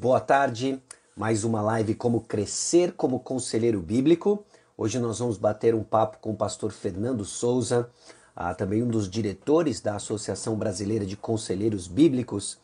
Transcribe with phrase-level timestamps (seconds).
[0.00, 0.80] Boa tarde,
[1.16, 4.44] mais uma live como crescer como conselheiro bíblico.
[4.76, 7.90] Hoje nós vamos bater um papo com o pastor Fernando Souza,
[8.36, 12.58] ah, também um dos diretores da Associação Brasileira de Conselheiros Bíblicos.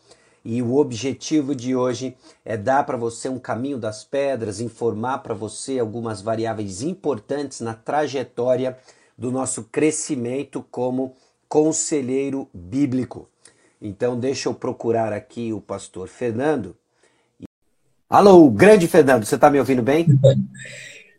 [0.45, 5.35] E o objetivo de hoje é dar para você um caminho das pedras, informar para
[5.35, 8.79] você algumas variáveis importantes na trajetória
[9.19, 11.16] do nosso crescimento como
[11.48, 13.29] conselheiro bíblico.
[13.82, 16.76] Então, deixa eu procurar aqui o pastor Fernando
[18.08, 20.07] Alô, grande Fernando, você está me ouvindo bem?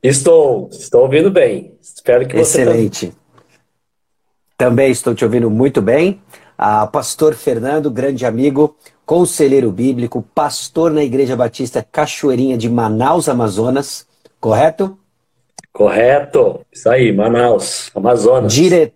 [0.04, 1.76] Estou, estou ouvindo bem.
[1.82, 3.12] Espero que você Excelente.
[4.56, 6.22] Também estou te ouvindo muito bem.
[6.56, 14.06] Ah, pastor Fernando, grande amigo, conselheiro bíblico, pastor na Igreja Batista Cachoeirinha de Manaus, Amazonas,
[14.40, 14.96] correto?
[15.74, 18.54] Correto, isso aí, Manaus, Amazonas.
[18.54, 18.94] Dire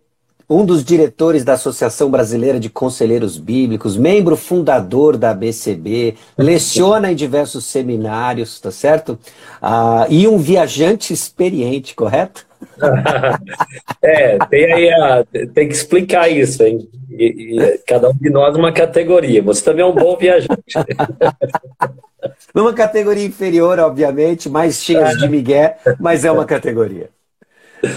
[0.50, 7.16] um dos diretores da Associação Brasileira de Conselheiros Bíblicos, membro fundador da ABCB, leciona em
[7.16, 9.20] diversos seminários, tá certo?
[9.62, 12.48] Ah, e um viajante experiente, correto?
[14.02, 15.24] é, tem aí a,
[15.54, 16.90] tem que explicar isso, hein?
[17.12, 19.44] E, e, cada um de nós uma categoria.
[19.44, 20.74] Você também é um bom viajante.
[22.54, 27.10] Numa categoria inferior, obviamente, mais cheias de migué, mas é uma categoria.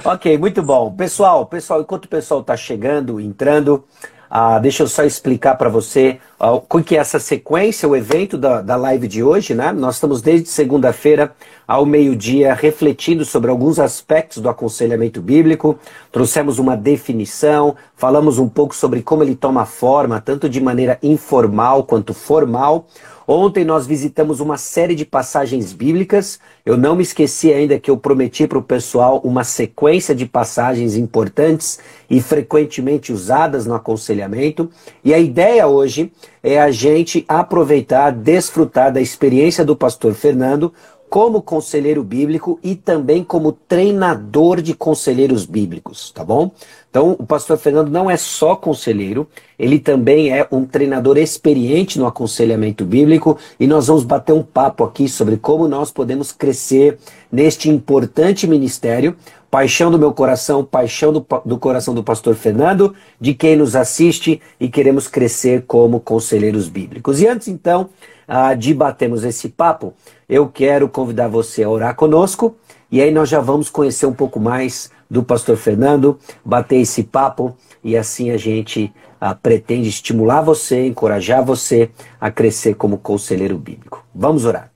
[0.04, 0.92] Ok, muito bom.
[0.92, 3.84] Pessoal, pessoal, enquanto o pessoal está chegando, entrando,
[4.30, 8.60] uh, deixa eu só explicar para você o que é essa sequência, o evento da,
[8.60, 9.70] da live de hoje, né?
[9.70, 11.32] Nós estamos desde segunda-feira
[11.68, 15.78] ao meio-dia refletindo sobre alguns aspectos do aconselhamento bíblico,
[16.10, 21.84] trouxemos uma definição, falamos um pouco sobre como ele toma forma, tanto de maneira informal
[21.84, 22.88] quanto formal.
[23.26, 26.40] Ontem nós visitamos uma série de passagens bíblicas.
[26.66, 30.96] Eu não me esqueci ainda que eu prometi para o pessoal uma sequência de passagens
[30.96, 31.78] importantes
[32.10, 34.68] e frequentemente usadas no aconselhamento.
[35.04, 40.72] E a ideia hoje é a gente aproveitar, desfrutar da experiência do pastor Fernando
[41.12, 46.50] como conselheiro bíblico e também como treinador de conselheiros bíblicos, tá bom?
[46.88, 49.28] Então, o pastor Fernando não é só conselheiro,
[49.58, 54.84] ele também é um treinador experiente no aconselhamento bíblico e nós vamos bater um papo
[54.84, 56.96] aqui sobre como nós podemos crescer
[57.30, 59.14] neste importante ministério.
[59.52, 64.40] Paixão do meu coração, paixão do, do coração do pastor Fernando, de quem nos assiste
[64.58, 67.20] e queremos crescer como conselheiros bíblicos.
[67.20, 67.90] E antes, então,
[68.26, 69.92] ah, de batermos esse papo,
[70.26, 72.56] eu quero convidar você a orar conosco
[72.90, 77.54] e aí nós já vamos conhecer um pouco mais do pastor Fernando, bater esse papo
[77.84, 84.02] e assim a gente ah, pretende estimular você, encorajar você a crescer como conselheiro bíblico.
[84.14, 84.71] Vamos orar.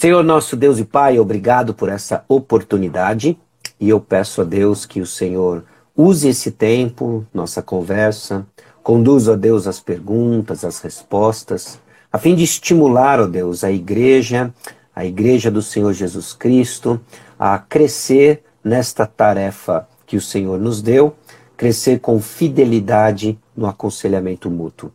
[0.00, 3.38] Senhor nosso Deus e Pai, obrigado por essa oportunidade
[3.78, 5.62] e eu peço a Deus que o Senhor
[5.94, 8.46] use esse tempo, nossa conversa,
[8.82, 11.78] conduza a Deus as perguntas, as respostas
[12.10, 14.54] a fim de estimular, ó Deus, a igreja,
[14.96, 16.98] a igreja do Senhor Jesus Cristo,
[17.38, 21.14] a crescer nesta tarefa que o Senhor nos deu,
[21.58, 24.90] crescer com fidelidade no aconselhamento mútuo.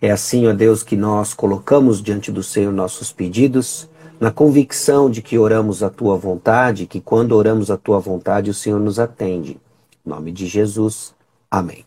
[0.00, 3.89] É assim, ó Deus, que nós colocamos diante do Senhor nossos pedidos,
[4.20, 8.54] na convicção de que oramos a tua vontade, que quando oramos a tua vontade, o
[8.54, 9.58] Senhor nos atende.
[10.04, 11.14] Em nome de Jesus.
[11.50, 11.86] Amém.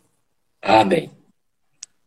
[0.59, 1.11] Amém.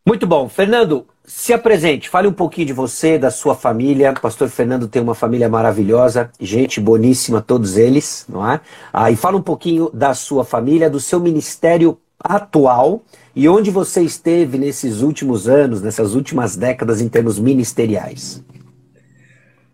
[0.05, 0.49] Muito bom.
[0.49, 4.11] Fernando, se apresente, fale um pouquinho de você, da sua família.
[4.11, 8.59] O pastor Fernando tem uma família maravilhosa, gente boníssima, todos eles, não é?
[8.91, 13.01] Ah, e fala um pouquinho da sua família, do seu ministério atual
[13.35, 18.43] e onde você esteve nesses últimos anos, nessas últimas décadas em termos ministeriais.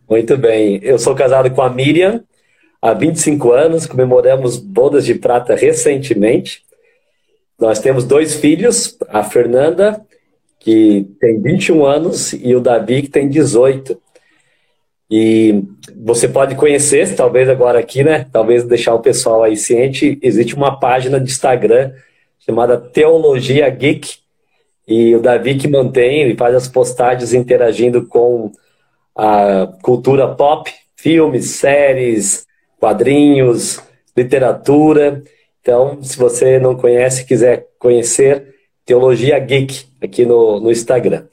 [0.09, 0.79] Muito bem.
[0.83, 2.23] Eu sou casado com a Miriam
[2.81, 6.63] há 25 anos, comemoramos bodas de prata recentemente.
[7.59, 10.05] Nós temos dois filhos, a Fernanda
[10.63, 14.01] que tem 21 anos, e o Davi, que tem 18.
[15.11, 15.61] E
[15.93, 18.25] você pode conhecer, talvez agora aqui, né?
[18.31, 20.17] Talvez deixar o pessoal aí ciente.
[20.21, 21.91] Existe uma página de Instagram
[22.39, 24.15] chamada Teologia Geek.
[24.87, 28.49] E o Davi que mantém, ele faz as postagens interagindo com
[29.15, 32.45] a cultura pop, filmes, séries,
[32.79, 33.79] quadrinhos,
[34.15, 35.21] literatura.
[35.61, 38.53] Então, se você não conhece, quiser conhecer,
[38.85, 41.25] Teologia Geek, aqui no, no Instagram.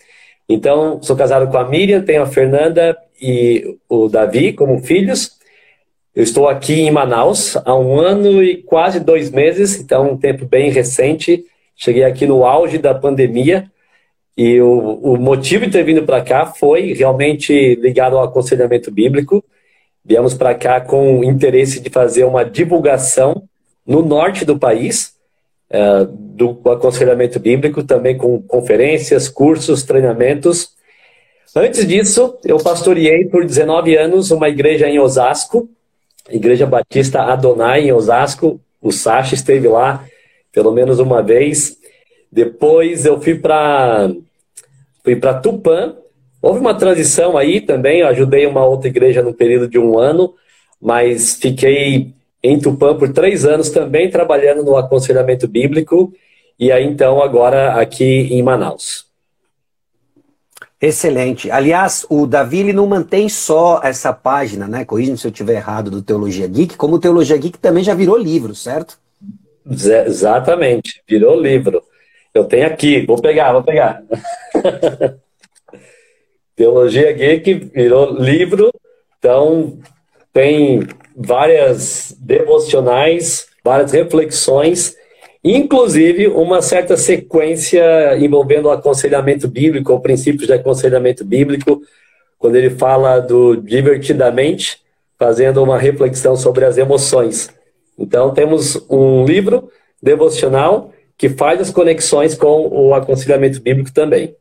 [0.49, 5.39] Então, sou casado com a Miriam, tenho a Fernanda e o Davi como filhos.
[6.15, 10.45] Eu estou aqui em Manaus há um ano e quase dois meses, então um tempo
[10.45, 11.45] bem recente.
[11.77, 13.71] Cheguei aqui no auge da pandemia
[14.43, 19.45] e o, o motivo de ter vindo para cá foi realmente ligado ao aconselhamento bíblico.
[20.03, 23.43] Viemos para cá com o interesse de fazer uma divulgação
[23.87, 25.13] no norte do país,
[25.69, 30.71] é, do aconselhamento bíblico, também com conferências, cursos, treinamentos.
[31.55, 35.69] Antes disso, eu pastoreei por 19 anos uma igreja em Osasco,
[36.31, 38.59] Igreja Batista Adonai em Osasco.
[38.81, 40.03] O Sacha esteve lá
[40.51, 41.77] pelo menos uma vez.
[42.33, 44.11] Depois eu fui para
[45.03, 45.97] fui para Tupã.
[46.43, 48.01] Houve uma transição aí também.
[48.01, 50.35] Eu ajudei uma outra igreja no período de um ano,
[50.81, 56.13] mas fiquei em Tupã por três anos também trabalhando no aconselhamento bíblico.
[56.59, 59.11] E aí então agora aqui em Manaus.
[60.81, 61.51] Excelente.
[61.51, 64.83] Aliás, o Davi ele não mantém só essa página, né?
[64.83, 68.17] Corrija-me se eu estiver errado, do Teologia Geek, como o Teologia Geek também já virou
[68.17, 68.99] livro, certo?
[69.71, 71.83] Exatamente, virou livro.
[72.33, 74.03] Eu tenho aqui, vou pegar, vou pegar.
[76.55, 78.71] Teologia Geek virou livro,
[79.19, 79.79] então
[80.33, 80.87] tem
[81.17, 84.97] várias devocionais, várias reflexões
[85.43, 91.83] inclusive uma certa sequência envolvendo o aconselhamento bíblico, ou princípios de aconselhamento bíblico,
[92.39, 94.81] quando ele fala do divertidamente,
[95.19, 97.51] fazendo uma reflexão sobre as emoções.
[97.99, 99.71] Então, temos um livro
[100.03, 104.35] devocional que faz as conexões com o aconselhamento bíblico também.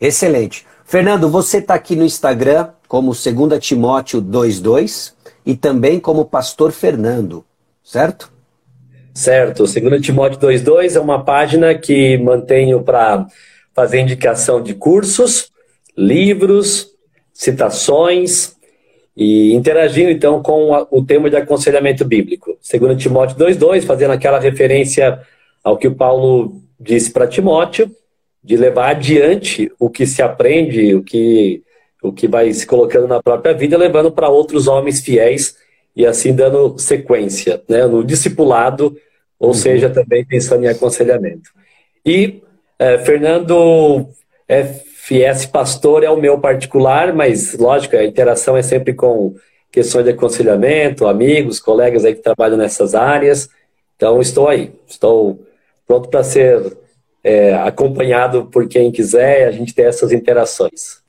[0.00, 0.64] Excelente.
[0.86, 5.14] Fernando, você está aqui no Instagram como 2 Timóteo 22
[5.44, 7.44] e também como Pastor Fernando,
[7.84, 8.32] certo?
[9.12, 9.66] Certo.
[9.66, 13.26] Segundo Timóteo 2.2 é uma página que mantenho para
[13.74, 15.52] fazer indicação de cursos,
[15.94, 16.88] livros,
[17.34, 18.56] citações
[19.14, 22.56] e interagindo então com o tema de aconselhamento bíblico.
[22.62, 25.20] Segundo Timóteo 2.2, fazendo aquela referência
[25.62, 27.90] ao que o Paulo disse para Timóteo,
[28.42, 31.62] de levar adiante o que se aprende, o que,
[32.02, 35.56] o que vai se colocando na própria vida, levando para outros homens fiéis
[35.94, 38.96] e assim dando sequência né, no discipulado,
[39.38, 39.54] ou uhum.
[39.54, 41.50] seja, também pensando em aconselhamento.
[42.04, 42.42] E
[42.78, 44.08] é, Fernando
[44.48, 49.34] FS Pastor é o meu particular, mas lógico, a interação é sempre com
[49.70, 53.50] questões de aconselhamento, amigos, colegas aí que trabalham nessas áreas.
[53.96, 55.38] Então estou aí, estou
[55.90, 56.78] pronto para ser
[57.24, 61.00] é, acompanhado por quem quiser, a gente ter essas interações.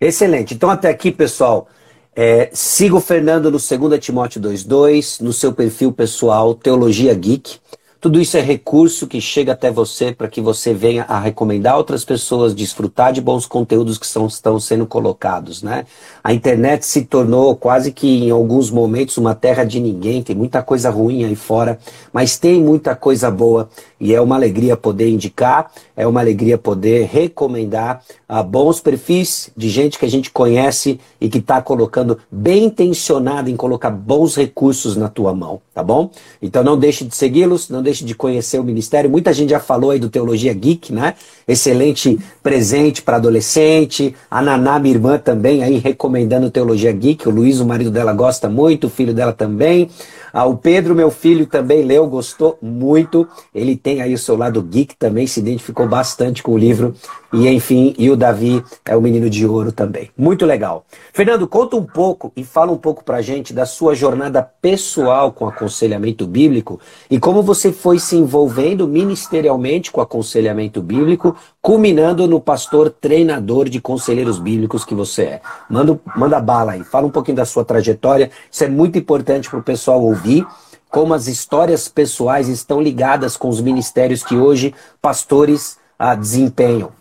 [0.00, 0.54] Excelente.
[0.54, 1.68] Então até aqui, pessoal.
[2.16, 7.58] É, siga o Fernando no 2 Timóteo 2.2, no seu perfil pessoal Teologia Geek.
[8.00, 12.02] Tudo isso é recurso que chega até você para que você venha a recomendar outras
[12.02, 15.84] pessoas, desfrutar de bons conteúdos que são, estão sendo colocados, né?
[16.24, 20.62] A internet se tornou quase que em alguns momentos uma terra de ninguém, tem muita
[20.62, 21.78] coisa ruim aí fora,
[22.10, 23.68] mas tem muita coisa boa
[24.00, 29.68] e é uma alegria poder indicar, é uma alegria poder recomendar a bons perfis de
[29.68, 34.96] gente que a gente conhece e que está colocando bem intencionado em colocar bons recursos
[34.96, 36.10] na tua mão, tá bom?
[36.40, 39.10] Então não deixe de segui-los, não deixe de conhecer o ministério.
[39.10, 41.14] Muita gente já falou aí do Teologia Geek, né?
[41.46, 44.14] Excelente presente para adolescente.
[44.30, 47.28] A Naná, minha irmã, também aí recomendando Teologia Geek.
[47.28, 49.90] O Luiz, o marido dela, gosta muito, o filho dela também.
[50.32, 53.26] Ah, o Pedro, meu filho, também leu, gostou muito.
[53.54, 56.94] Ele tem aí o seu lado geek também, se identificou bastante com o livro.
[57.32, 60.10] E enfim, e o Davi é o menino de ouro também.
[60.18, 60.84] Muito legal.
[61.12, 65.46] Fernando, conta um pouco e fala um pouco pra gente da sua jornada pessoal com
[65.46, 72.90] aconselhamento bíblico e como você foi se envolvendo ministerialmente com aconselhamento bíblico, culminando no pastor
[72.90, 75.40] treinador de conselheiros bíblicos que você é.
[75.68, 78.30] Manda, manda bala aí, fala um pouquinho da sua trajetória.
[78.50, 80.44] Isso é muito importante para o pessoal ouvir
[80.90, 86.99] como as histórias pessoais estão ligadas com os ministérios que hoje pastores ah, desempenham.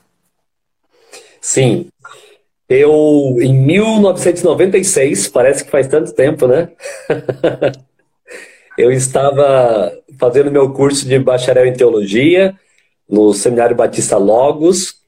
[1.50, 1.88] Sim.
[2.70, 6.70] Eu, em 1996, parece que faz tanto tempo, né?
[8.78, 12.56] eu estava fazendo meu curso de bacharel em teologia
[13.10, 15.00] no Seminário Batista Logos,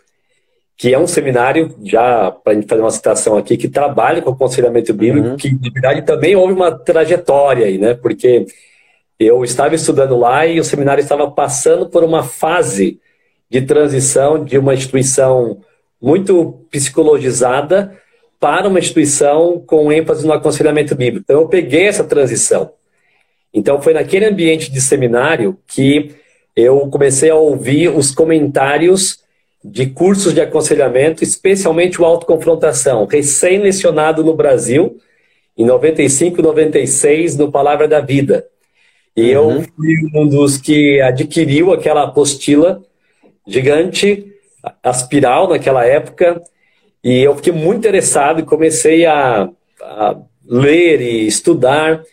[0.75, 4.31] que é um seminário, já para a gente fazer uma citação aqui, que trabalha com
[4.31, 5.37] aconselhamento bíblico, uhum.
[5.37, 7.93] que de verdade também houve uma trajetória aí, né?
[7.93, 8.47] Porque
[9.19, 12.99] eu estava estudando lá e o seminário estava passando por uma fase
[13.47, 15.61] de transição de uma instituição
[16.01, 17.95] muito psicologizada
[18.39, 21.23] para uma instituição com ênfase no aconselhamento bíblico.
[21.23, 22.71] Então eu peguei essa transição.
[23.53, 26.15] Então foi naquele ambiente de seminário que
[26.55, 29.19] eu comecei a ouvir os comentários
[29.63, 34.97] de cursos de aconselhamento, especialmente o autoconfrontação, recém-lecionado no Brasil,
[35.55, 38.47] em 95 96, no Palavra da Vida.
[39.15, 39.57] E uhum.
[39.57, 42.81] eu fui um dos que adquiriu aquela apostila
[43.45, 44.31] gigante
[44.83, 46.41] Aspiral naquela época,
[47.03, 49.49] e eu fiquei muito interessado e comecei a,
[49.81, 52.03] a ler e estudar,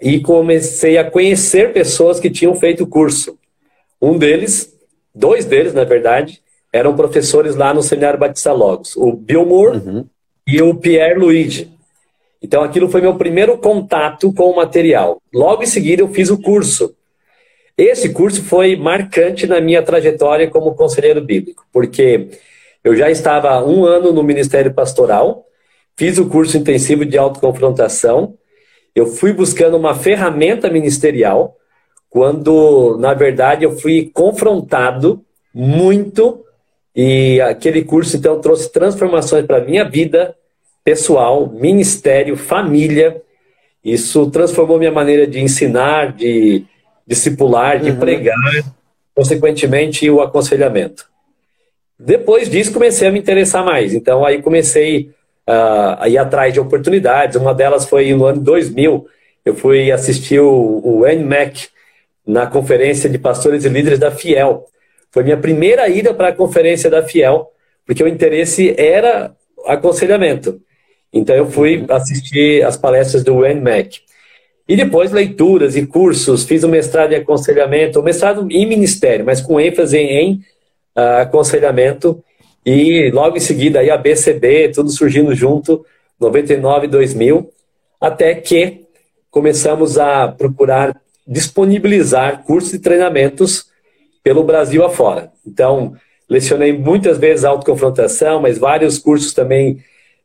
[0.00, 3.38] e comecei a conhecer pessoas que tinham feito o curso.
[4.00, 4.74] Um deles,
[5.14, 10.06] dois deles, na verdade, eram professores lá no Seminário Batista Logos, o Bill Moore uhum.
[10.46, 11.70] e o Pierre Luigi.
[12.42, 15.20] Então aquilo foi meu primeiro contato com o material.
[15.32, 16.94] Logo em seguida eu fiz o curso.
[17.76, 22.28] Esse curso foi marcante na minha trajetória como conselheiro bíblico, porque
[22.82, 25.44] eu já estava um ano no Ministério Pastoral,
[25.96, 28.34] fiz o curso intensivo de autoconfrontação,
[28.94, 31.56] eu fui buscando uma ferramenta ministerial,
[32.08, 36.46] quando, na verdade, eu fui confrontado muito
[36.94, 40.34] e aquele curso, então, trouxe transformações para a minha vida
[40.82, 43.20] pessoal, ministério, família.
[43.84, 46.64] Isso transformou minha maneira de ensinar, de
[47.06, 47.98] discipular, de uhum.
[47.98, 48.36] pregar,
[49.14, 51.06] consequentemente, o aconselhamento.
[51.98, 53.94] Depois disso, comecei a me interessar mais.
[53.94, 55.10] Então, aí comecei
[55.48, 57.36] uh, a ir atrás de oportunidades.
[57.36, 59.06] Uma delas foi no ano 2000.
[59.44, 61.68] Eu fui assistir o, o NMAC
[62.26, 64.66] na conferência de pastores e líderes da Fiel.
[65.10, 67.50] Foi minha primeira ida para a conferência da Fiel,
[67.86, 69.34] porque o interesse era
[69.64, 70.60] aconselhamento.
[71.12, 71.86] Então eu fui uhum.
[71.88, 74.00] assistir as palestras do Mack.
[74.68, 79.24] E depois leituras e cursos, fiz o um mestrado em aconselhamento, um mestrado em ministério,
[79.24, 80.40] mas com ênfase em
[80.96, 82.22] uh, aconselhamento.
[82.64, 85.86] E logo em seguida aí a BCB, tudo surgindo junto,
[86.20, 87.48] 99 2000,
[88.00, 88.86] até que
[89.30, 93.66] começamos a procurar disponibilizar cursos e treinamentos
[94.22, 95.30] pelo Brasil afora.
[95.46, 95.94] Então,
[96.28, 99.78] lecionei muitas vezes autoconfrontação, mas vários cursos também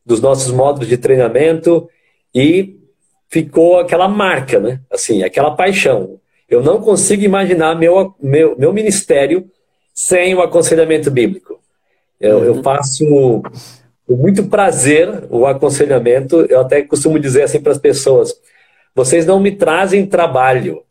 [0.04, 1.88] dos nossos módulos de treinamento
[2.34, 2.81] e
[3.32, 4.80] ficou aquela marca, né?
[4.90, 6.20] Assim, aquela paixão.
[6.50, 9.50] Eu não consigo imaginar meu, meu, meu ministério
[9.94, 11.58] sem o aconselhamento bíblico.
[12.20, 12.44] Eu, uhum.
[12.44, 13.06] eu faço
[14.06, 16.42] com muito prazer o aconselhamento.
[16.42, 18.34] Eu até costumo dizer assim para as pessoas:
[18.94, 20.82] vocês não me trazem trabalho,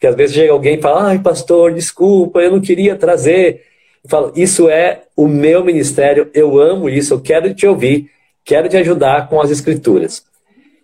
[0.00, 3.62] que às vezes chega alguém e fala, ai, pastor, desculpa, eu não queria trazer.
[4.02, 8.10] Eu falo, isso é o meu ministério, eu amo isso, eu quero te ouvir,
[8.44, 10.24] quero te ajudar com as escrituras.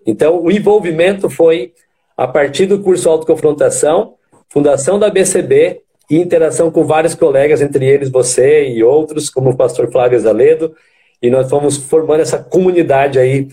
[0.07, 1.73] Então, o envolvimento foi
[2.17, 4.15] a partir do curso Autoconfrontação,
[4.49, 9.57] fundação da BCB e interação com vários colegas, entre eles você e outros, como o
[9.57, 10.75] pastor Flávio Zaledo,
[11.23, 13.49] e nós fomos formando essa comunidade aí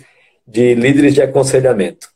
[0.47, 2.09] de líderes de aconselhamento.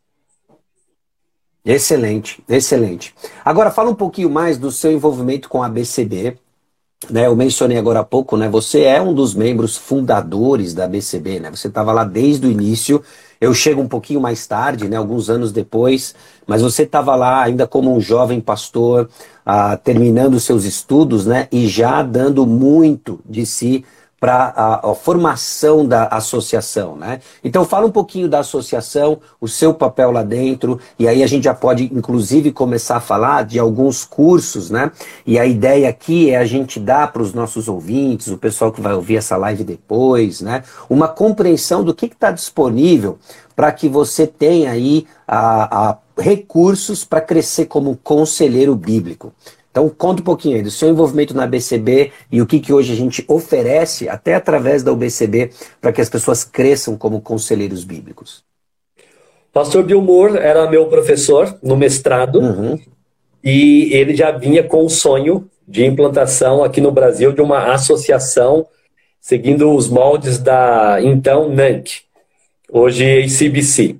[1.64, 3.14] Excelente, excelente.
[3.46, 6.38] Agora fala um pouquinho mais do seu envolvimento com a BCB.
[7.10, 8.48] Né, eu mencionei agora há pouco, né?
[8.50, 11.50] Você é um dos membros fundadores da BCB, né?
[11.50, 13.04] Você estava lá desde o início.
[13.42, 14.96] Eu chego um pouquinho mais tarde, né?
[14.96, 16.14] Alguns anos depois,
[16.46, 19.10] mas você estava lá ainda como um jovem pastor,
[19.44, 21.48] ah, terminando seus estudos, né?
[21.52, 23.84] E já dando muito de si
[24.22, 27.20] para a, a, formação da associação, né?
[27.44, 31.46] Então fala um pouquinho da associação, o seu papel lá dentro, e aí a gente
[31.46, 34.92] já pode inclusive começar a falar de alguns cursos, né?
[35.25, 38.80] E a ideia aqui é a gente dar para os nossos ouvintes, o pessoal que
[38.80, 40.63] vai ouvir essa live depois, né?
[40.88, 43.18] Uma compreensão do que está disponível
[43.56, 49.34] para que você tenha aí a, a recursos para crescer como conselheiro bíblico.
[49.72, 52.92] Então, conta um pouquinho aí do seu envolvimento na BCB e o que, que hoje
[52.92, 55.50] a gente oferece, até através da UBCB,
[55.80, 58.44] para que as pessoas cresçam como conselheiros bíblicos.
[59.54, 62.80] Pastor Bill Moore era meu professor no mestrado uhum.
[63.44, 68.68] e ele já vinha com o sonho de implantação aqui no Brasil de uma associação
[69.22, 72.01] seguindo os moldes da então NANC,
[72.70, 73.96] hoje ACBC.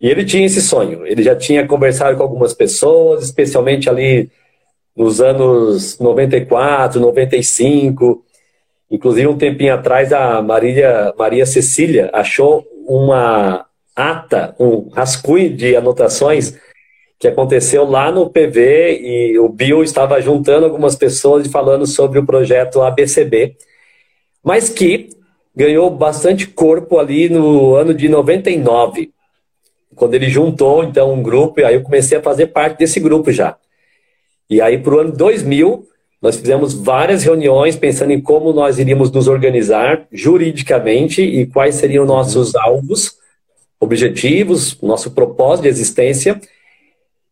[0.00, 1.06] E ele tinha esse sonho.
[1.06, 4.30] Ele já tinha conversado com algumas pessoas, especialmente ali
[5.00, 8.22] nos anos 94, 95.
[8.90, 13.64] Inclusive, um tempinho atrás, a Maria, Maria Cecília achou uma
[13.96, 16.54] ata, um rascunho de anotações
[17.18, 22.18] que aconteceu lá no PV e o Bill estava juntando algumas pessoas e falando sobre
[22.18, 23.56] o projeto ABCB,
[24.44, 25.08] mas que
[25.56, 29.10] ganhou bastante corpo ali no ano de 99,
[29.94, 33.32] quando ele juntou então um grupo e aí eu comecei a fazer parte desse grupo
[33.32, 33.56] já.
[34.50, 35.86] E aí, para o ano 2000,
[36.20, 42.04] nós fizemos várias reuniões pensando em como nós iríamos nos organizar juridicamente e quais seriam
[42.04, 43.16] nossos alvos,
[43.78, 46.38] objetivos, nosso propósito de existência.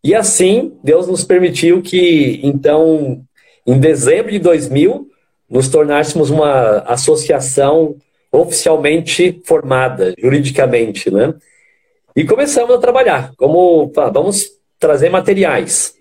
[0.02, 3.20] E assim, Deus nos permitiu que, então,
[3.66, 5.08] em dezembro de 2000,
[5.50, 7.96] nos tornássemos uma associação
[8.30, 11.34] oficialmente formada, juridicamente, né?
[12.14, 14.46] E começamos a trabalhar, como, vamos
[14.78, 15.97] trazer materiais,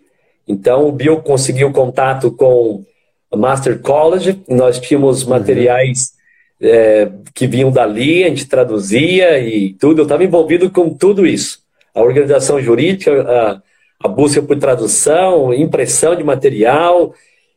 [0.47, 2.85] então, o Bill conseguiu contato com
[3.29, 5.29] o Master College, nós tínhamos uhum.
[5.29, 6.13] materiais
[6.61, 6.69] uhum.
[6.69, 9.99] é, que vinham dali, a gente traduzia e tudo.
[9.99, 11.59] Eu estava envolvido com tudo isso.
[11.93, 13.61] A organização jurídica, a,
[14.05, 17.13] a busca por tradução, impressão de material,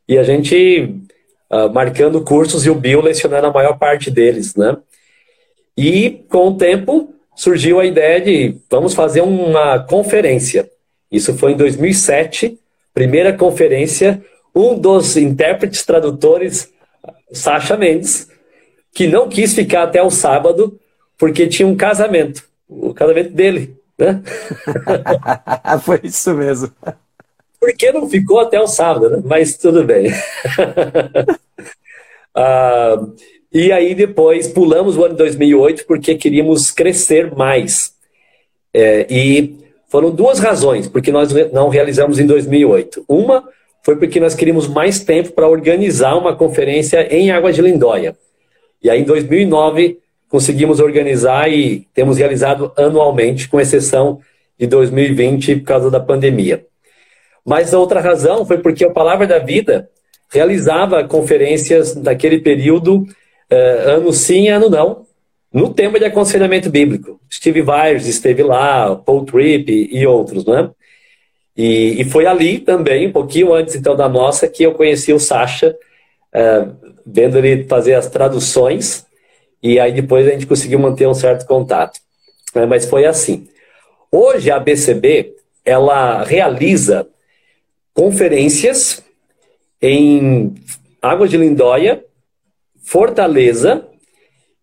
[0.09, 0.97] e a gente
[1.51, 4.77] uh, marcando cursos e o Bill lecionando a maior parte deles, né?
[5.77, 10.69] E com o tempo surgiu a ideia de vamos fazer uma conferência.
[11.11, 12.59] Isso foi em 2007,
[13.01, 14.23] primeira conferência.
[14.55, 16.71] Um dos intérpretes tradutores,
[17.33, 18.29] Sasha Mendes,
[18.93, 20.79] que não quis ficar até o sábado
[21.17, 24.23] porque tinha um casamento, o casamento dele, né?
[25.83, 26.71] foi isso mesmo.
[27.59, 29.23] Por que não ficou até o sábado, né?
[29.25, 30.11] Mas tudo bem.
[32.35, 32.97] ah,
[33.51, 37.95] e aí depois pulamos o ano 2008 porque queríamos crescer mais.
[38.75, 39.57] É, e
[39.91, 43.05] foram duas razões porque nós não realizamos em 2008.
[43.09, 43.45] Uma
[43.83, 48.17] foi porque nós queríamos mais tempo para organizar uma conferência em Água de Lindóia.
[48.83, 54.21] E aí em 2009 conseguimos organizar e temos realizado anualmente, com exceção
[54.57, 56.65] de 2020 por causa da pandemia.
[57.45, 59.89] Mas a outra razão foi porque a Palavra da Vida
[60.33, 65.05] realizava conferências naquele período uh, ano sim, ano não,
[65.53, 67.21] no tema de aconselhamento bíblico.
[67.31, 70.71] Steve Byers esteve lá, Paul Tripp e outros, né?
[71.57, 75.19] E, e, foi ali também, um pouquinho antes então da nossa, que eu conheci o
[75.19, 75.77] Sasha,
[76.35, 79.05] uh, vendo ele fazer as traduções,
[79.63, 81.99] e aí depois a gente conseguiu manter um certo contato.
[82.55, 83.49] Uh, mas foi assim.
[84.11, 87.07] Hoje a BCB, ela realiza
[87.93, 89.03] conferências
[89.83, 90.55] em
[91.03, 92.05] Água de Lindóia,
[92.83, 93.90] Fortaleza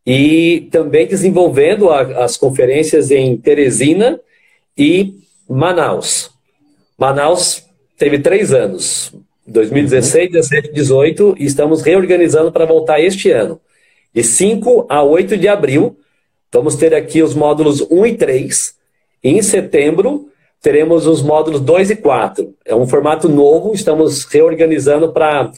[0.08, 4.18] e também desenvolvendo a, as conferências em Teresina
[4.78, 5.16] e
[5.50, 6.32] Manaus.
[6.98, 7.66] Manaus
[7.98, 9.14] teve três anos,
[9.46, 13.60] 2016, 17, 18, e estamos reorganizando para voltar este ano.
[14.14, 16.00] De 5 a 8 de abril,
[16.54, 18.76] vamos ter aqui os módulos 1 e 3.
[19.26, 20.30] E em setembro,
[20.62, 22.56] teremos os módulos 2 e 4.
[22.64, 25.52] É um formato novo, estamos reorganizando para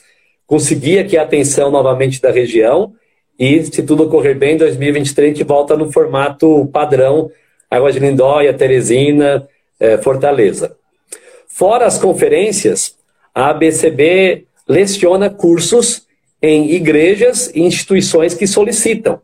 [0.48, 2.96] conseguir aqui a atenção novamente da região
[3.40, 7.32] e, se tudo correr bem, em 2023 a gente volta no formato padrão
[7.72, 9.48] Água de Lindóia, Teresina,
[9.80, 10.76] eh, Fortaleza.
[11.48, 12.96] Fora as conferências,
[13.34, 16.06] a ABCB leciona cursos
[16.42, 19.22] em igrejas e instituições que solicitam.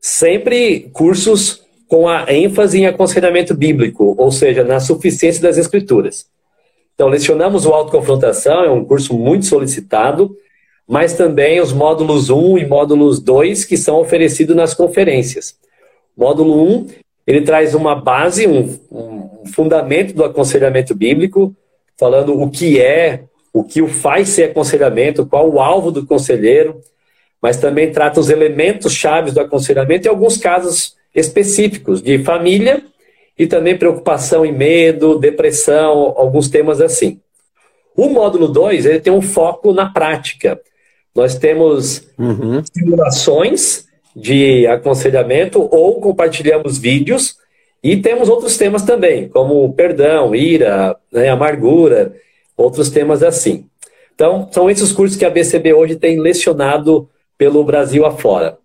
[0.00, 6.26] Sempre cursos com a ênfase em aconselhamento bíblico, ou seja, na suficiência das escrituras.
[6.94, 10.36] Então, lecionamos o Autoconfrontação, é um curso muito solicitado,
[10.90, 15.54] mas também os módulos 1 e módulos 2 que são oferecidos nas conferências.
[16.16, 16.88] módulo 1,
[17.24, 21.54] ele traz uma base, um, um fundamento do aconselhamento bíblico,
[21.96, 23.22] falando o que é,
[23.52, 26.80] o que o faz ser aconselhamento, qual o alvo do conselheiro,
[27.40, 32.82] mas também trata os elementos chaves do aconselhamento e alguns casos específicos de família
[33.38, 37.20] e também preocupação e medo, depressão, alguns temas assim.
[37.96, 40.60] O módulo 2 ele tem um foco na prática.
[41.14, 42.62] Nós temos uhum.
[42.72, 47.36] simulações de aconselhamento ou compartilhamos vídeos
[47.82, 52.14] e temos outros temas também, como perdão, ira, né, amargura,
[52.56, 53.66] outros temas assim.
[54.14, 58.58] Então, são esses cursos que a BCB hoje tem lecionado pelo Brasil afora.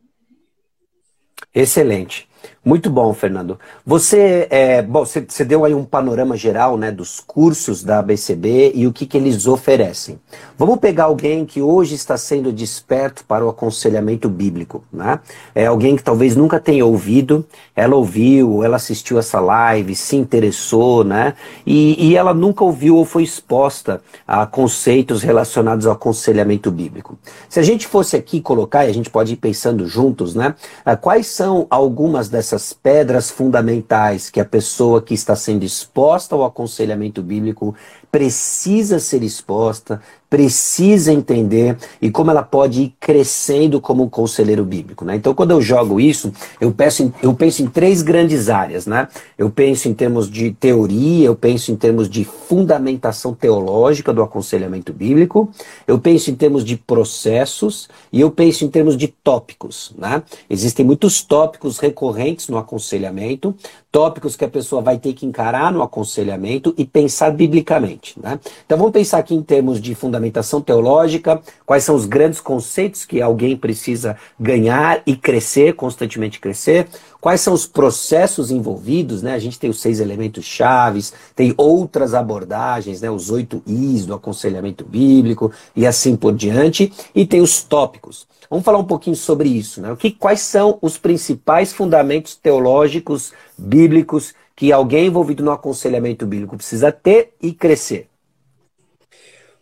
[1.53, 2.27] Excelente.
[2.65, 3.59] Muito bom, Fernando.
[3.85, 8.71] Você, é, bom, você, você, deu aí um panorama geral né, dos cursos da ABCB
[8.73, 10.19] e o que, que eles oferecem.
[10.57, 14.83] Vamos pegar alguém que hoje está sendo desperto para o aconselhamento bíblico.
[14.91, 15.19] Né?
[15.53, 21.03] É alguém que talvez nunca tenha ouvido, ela ouviu, ela assistiu essa live, se interessou,
[21.03, 21.35] né?
[21.67, 27.15] E, e ela nunca ouviu ou foi exposta a conceitos relacionados ao aconselhamento bíblico.
[27.47, 30.55] Se a gente fosse aqui colocar, e a gente pode ir pensando juntos, né?
[31.01, 36.45] Quais são algumas dessas essas pedras fundamentais que a pessoa que está sendo exposta ao
[36.45, 37.75] aconselhamento bíblico
[38.09, 45.05] precisa ser exposta, precisa entender e como ela pode ir crescendo como um conselheiro bíblico.
[45.05, 45.15] Né?
[45.15, 48.85] Então, quando eu jogo isso, eu penso, em, eu penso em três grandes áreas.
[48.85, 49.07] Né?
[49.37, 54.91] Eu penso em termos de teoria, eu penso em termos de fundamentação teológica do aconselhamento
[54.91, 55.49] bíblico,
[55.87, 59.93] eu penso em termos de processos e eu penso em termos de tópicos.
[59.97, 60.21] Né?
[60.49, 63.55] Existem muitos tópicos recorrentes no aconselhamento,
[63.91, 68.19] tópicos que a pessoa vai ter que encarar no aconselhamento e pensar biblicamente.
[68.21, 68.39] Né?
[68.65, 73.03] Então, vamos pensar aqui em termos de fundamentação fundamentação teológica, quais são os grandes conceitos
[73.05, 76.87] que alguém precisa ganhar e crescer, constantemente crescer,
[77.19, 79.33] quais são os processos envolvidos, né?
[79.33, 83.11] A gente tem os seis elementos chaves, tem outras abordagens, né?
[83.11, 88.25] Os oito Is do aconselhamento bíblico e assim por diante, e tem os tópicos.
[88.49, 89.91] Vamos falar um pouquinho sobre isso, né?
[89.91, 96.55] O que, quais são os principais fundamentos teológicos bíblicos que alguém envolvido no aconselhamento bíblico
[96.55, 98.07] precisa ter e crescer?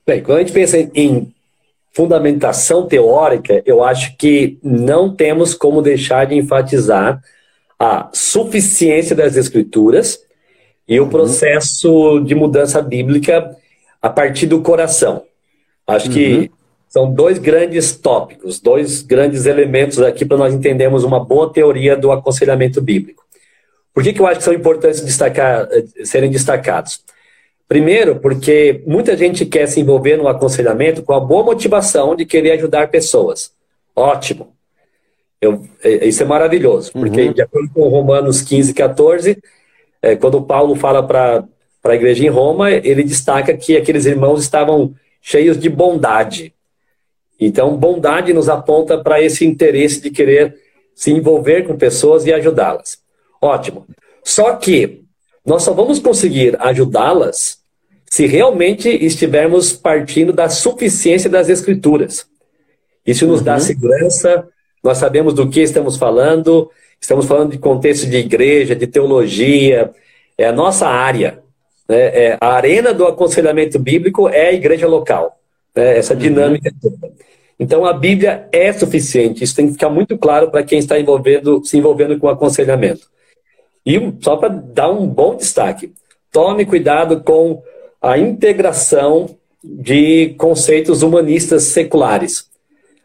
[0.05, 1.33] Bem, quando a gente pensa em
[1.93, 7.21] fundamentação teórica, eu acho que não temos como deixar de enfatizar
[7.79, 10.19] a suficiência das escrituras
[10.87, 11.09] e o uhum.
[11.09, 13.55] processo de mudança bíblica
[14.01, 15.23] a partir do coração.
[15.87, 16.13] Acho uhum.
[16.13, 16.51] que
[16.89, 22.11] são dois grandes tópicos, dois grandes elementos aqui para nós entendermos uma boa teoria do
[22.11, 23.23] aconselhamento bíblico.
[23.93, 27.01] Por que, que eu acho que são importantes destacar, eh, serem destacados?
[27.67, 32.51] Primeiro, porque muita gente quer se envolver no aconselhamento com a boa motivação de querer
[32.51, 33.51] ajudar pessoas.
[33.95, 34.53] Ótimo.
[35.41, 37.33] Eu, eh, isso é maravilhoso, porque uhum.
[37.33, 39.37] de acordo com Romanos 15, 14,
[40.01, 41.45] é, quando Paulo fala para
[41.83, 46.53] a igreja em Roma, ele destaca que aqueles irmãos estavam cheios de bondade.
[47.39, 50.55] Então, bondade nos aponta para esse interesse de querer
[50.95, 52.99] se envolver com pessoas e ajudá-las.
[53.41, 53.85] Ótimo.
[54.23, 55.02] Só que
[55.45, 57.61] nós só vamos conseguir ajudá-las
[58.05, 62.27] se realmente estivermos partindo da suficiência das Escrituras.
[63.05, 63.45] Isso nos uhum.
[63.45, 64.47] dá segurança,
[64.83, 66.69] nós sabemos do que estamos falando,
[67.01, 69.91] estamos falando de contexto de igreja, de teologia,
[70.37, 71.39] é a nossa área.
[71.89, 71.97] Né?
[71.97, 75.39] É, a arena do aconselhamento bíblico é a igreja local,
[75.75, 75.97] né?
[75.97, 76.19] essa uhum.
[76.19, 76.91] dinâmica uhum.
[76.91, 77.13] toda.
[77.59, 81.63] Então a Bíblia é suficiente, isso tem que ficar muito claro para quem está envolvendo,
[81.63, 83.07] se envolvendo com o aconselhamento.
[83.85, 85.93] E só para dar um bom destaque,
[86.31, 87.61] tome cuidado com
[88.01, 92.49] a integração de conceitos humanistas seculares.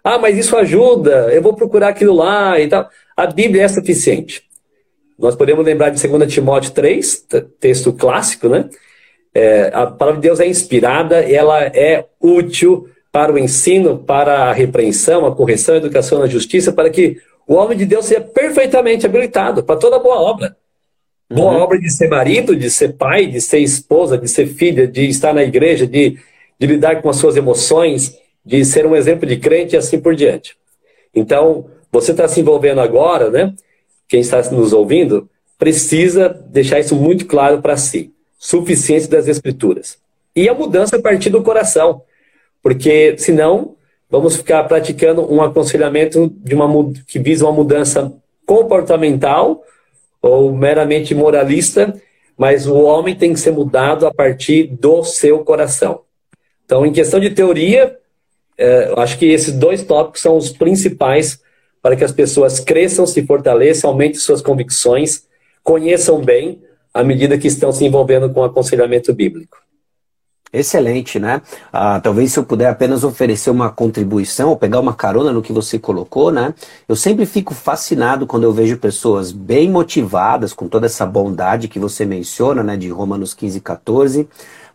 [0.03, 2.89] Ah, mas isso ajuda, eu vou procurar aquilo lá e tal.
[3.17, 4.43] A Bíblia é suficiente.
[5.19, 7.27] Nós podemos lembrar de 2 Timóteo 3,
[7.59, 8.69] texto clássico, né?
[9.35, 14.53] É, a palavra de Deus é inspirada, ela é útil para o ensino, para a
[14.53, 19.07] repreensão, a correção, a educação na justiça, para que o homem de Deus seja perfeitamente
[19.07, 20.57] habilitado para toda boa obra.
[21.31, 21.61] Boa uhum.
[21.61, 25.35] obra de ser marido, de ser pai, de ser esposa, de ser filha, de estar
[25.35, 26.19] na igreja, de,
[26.59, 30.15] de lidar com as suas emoções, de ser um exemplo de crente e assim por
[30.15, 30.57] diante.
[31.15, 33.55] Então, você está se envolvendo agora, né?
[34.09, 38.11] Quem está nos ouvindo, precisa deixar isso muito claro para si.
[38.39, 39.99] Suficiência das escrituras.
[40.35, 42.03] E a mudança a partir do coração.
[42.63, 43.77] Porque senão
[44.09, 46.69] vamos ficar praticando um aconselhamento de uma,
[47.07, 48.13] que visa uma mudança
[48.47, 49.63] comportamental
[50.21, 51.95] ou meramente moralista,
[52.37, 56.03] mas o homem tem que ser mudado a partir do seu coração.
[56.65, 57.97] Então, em questão de teoria,
[58.57, 61.41] é, acho que esses dois tópicos são os principais
[61.81, 65.27] para que as pessoas cresçam, se fortaleçam, aumentem suas convicções,
[65.63, 69.59] conheçam bem à medida que estão se envolvendo com o aconselhamento bíblico.
[70.51, 71.43] Excelente, né?
[71.71, 75.53] Ah, talvez se eu puder apenas oferecer uma contribuição ou pegar uma carona no que
[75.53, 76.55] você colocou, né?
[76.89, 81.79] Eu sempre fico fascinado quando eu vejo pessoas bem motivadas com toda essa bondade que
[81.79, 82.79] você menciona, né?
[82.79, 84.29] De Romanos 15 e 14,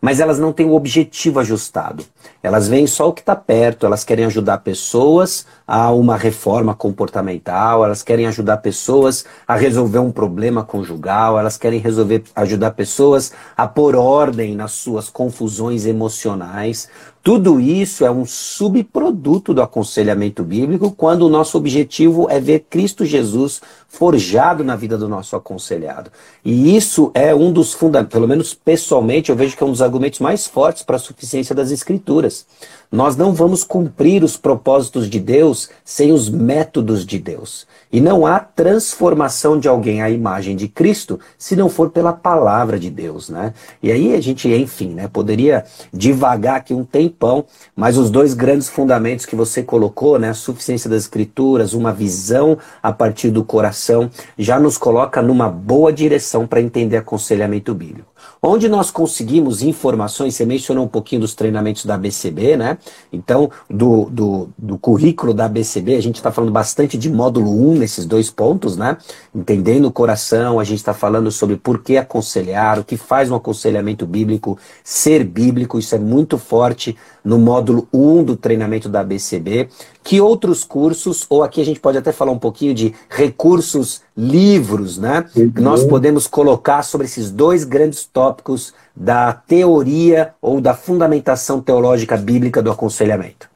[0.04, 2.04] mas elas não têm o objetivo ajustado.
[2.44, 7.86] Elas veem só o que está perto, elas querem ajudar pessoas a uma reforma comportamental,
[7.86, 13.66] elas querem ajudar pessoas a resolver um problema conjugal, elas querem resolver, ajudar pessoas a
[13.66, 16.90] pôr ordem nas suas confusões emocionais.
[17.24, 23.06] Tudo isso é um subproduto do aconselhamento bíblico, quando o nosso objetivo é ver Cristo
[23.06, 26.12] Jesus forjado na vida do nosso aconselhado.
[26.44, 29.82] E isso é um dos fundamentos, pelo menos pessoalmente, eu vejo que é um dos
[29.82, 32.46] argumentos mais fortes para a suficiência das Escrituras.
[32.92, 37.66] Nós não vamos cumprir os propósitos de Deus sem os métodos de Deus.
[37.92, 42.78] E não há transformação de alguém à imagem de Cristo se não for pela palavra
[42.78, 43.54] de Deus, né?
[43.82, 47.46] E aí a gente, enfim, né, poderia divagar aqui um tempão,
[47.76, 52.58] mas os dois grandes fundamentos que você colocou, né, a suficiência das escrituras, uma visão
[52.82, 58.13] a partir do coração, já nos coloca numa boa direção para entender aconselhamento bíblico.
[58.42, 62.78] Onde nós conseguimos informações, você mencionou um pouquinho dos treinamentos da BCB, né?
[63.12, 67.76] Então, do, do, do currículo da BCB, a gente está falando bastante de módulo 1
[67.76, 68.98] nesses dois pontos, né?
[69.34, 73.36] Entendendo o coração, a gente está falando sobre por que aconselhar, o que faz um
[73.36, 79.70] aconselhamento bíblico ser bíblico, isso é muito forte no módulo 1 do treinamento da BCB.
[80.04, 84.98] Que outros cursos, ou aqui a gente pode até falar um pouquinho de recursos, livros,
[84.98, 85.26] né?
[85.36, 85.52] Uhum.
[85.52, 92.18] Que nós podemos colocar sobre esses dois grandes tópicos da teoria ou da fundamentação teológica
[92.18, 93.50] bíblica do aconselhamento.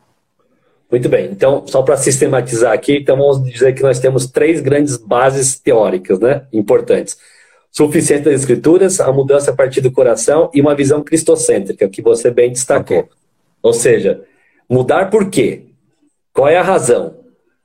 [0.90, 1.30] Muito bem.
[1.32, 6.20] Então, só para sistematizar aqui, então vamos dizer que nós temos três grandes bases teóricas,
[6.20, 6.44] né?
[6.54, 7.18] Importantes.
[7.70, 12.32] Suficiência das escrituras, a mudança a partir do coração e uma visão cristocêntrica, que você
[12.32, 13.00] bem destacou.
[13.00, 13.12] Okay.
[13.68, 14.22] Ou seja,
[14.70, 15.64] mudar por quê?
[16.34, 17.16] Qual é a razão?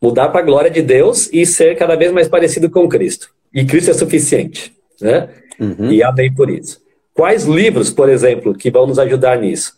[0.00, 3.30] Mudar para a glória de Deus e ser cada vez mais parecido com Cristo.
[3.54, 5.28] E Cristo é suficiente, né?
[5.60, 5.92] Uhum.
[5.92, 6.80] E amém por isso.
[7.14, 9.74] Quais livros, por exemplo, que vão nos ajudar nisso?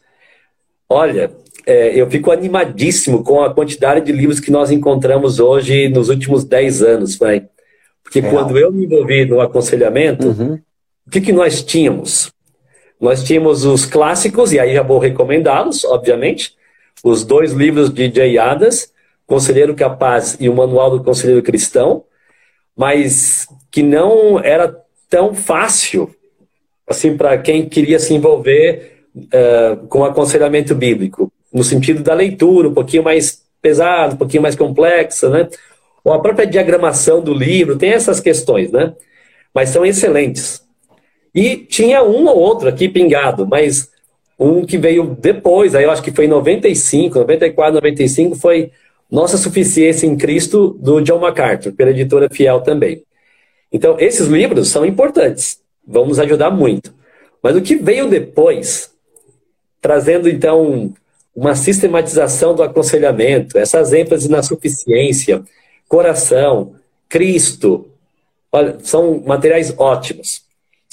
[0.89, 1.31] Olha,
[1.67, 6.45] é, eu fico animadíssimo com a quantidade de livros que nós encontramos hoje nos últimos
[6.45, 7.47] 10 anos, vai.
[8.03, 8.33] Porque Real.
[8.33, 10.59] quando eu me envolvi no aconselhamento, uhum.
[11.07, 12.33] o que, que nós tínhamos?
[13.01, 16.55] Nós tínhamos os clássicos, e aí já vou recomendá-los, obviamente,
[17.03, 18.93] os dois livros de Jay Adas,
[19.27, 22.05] Conselheiro Capaz e o Manual do Conselheiro Cristão,
[22.77, 24.75] mas que não era
[25.09, 26.15] tão fácil
[26.87, 32.75] assim para quem queria se envolver uh, com aconselhamento bíblico, no sentido da leitura, um
[32.75, 35.49] pouquinho mais pesado, um pouquinho mais complexa, né?
[36.03, 38.93] Ou a própria diagramação do livro, tem essas questões, né?
[39.55, 40.64] Mas são excelentes.
[41.35, 43.91] E tinha um ou outro aqui pingado, mas
[44.39, 48.71] um que veio depois, aí eu acho que foi em 95, 94, 95, foi
[49.11, 53.03] Nossa Suficiência em Cristo, do John MacArthur, pela editora Fiel também.
[53.73, 56.95] Então, esses livros são importantes, vão nos ajudar muito.
[57.43, 58.91] Mas o que veio depois,
[59.81, 60.95] trazendo então
[61.35, 65.43] uma sistematização do aconselhamento, essas ênfases na suficiência,
[65.89, 66.75] coração,
[67.09, 67.89] Cristo,
[68.53, 70.44] olha, são materiais ótimos.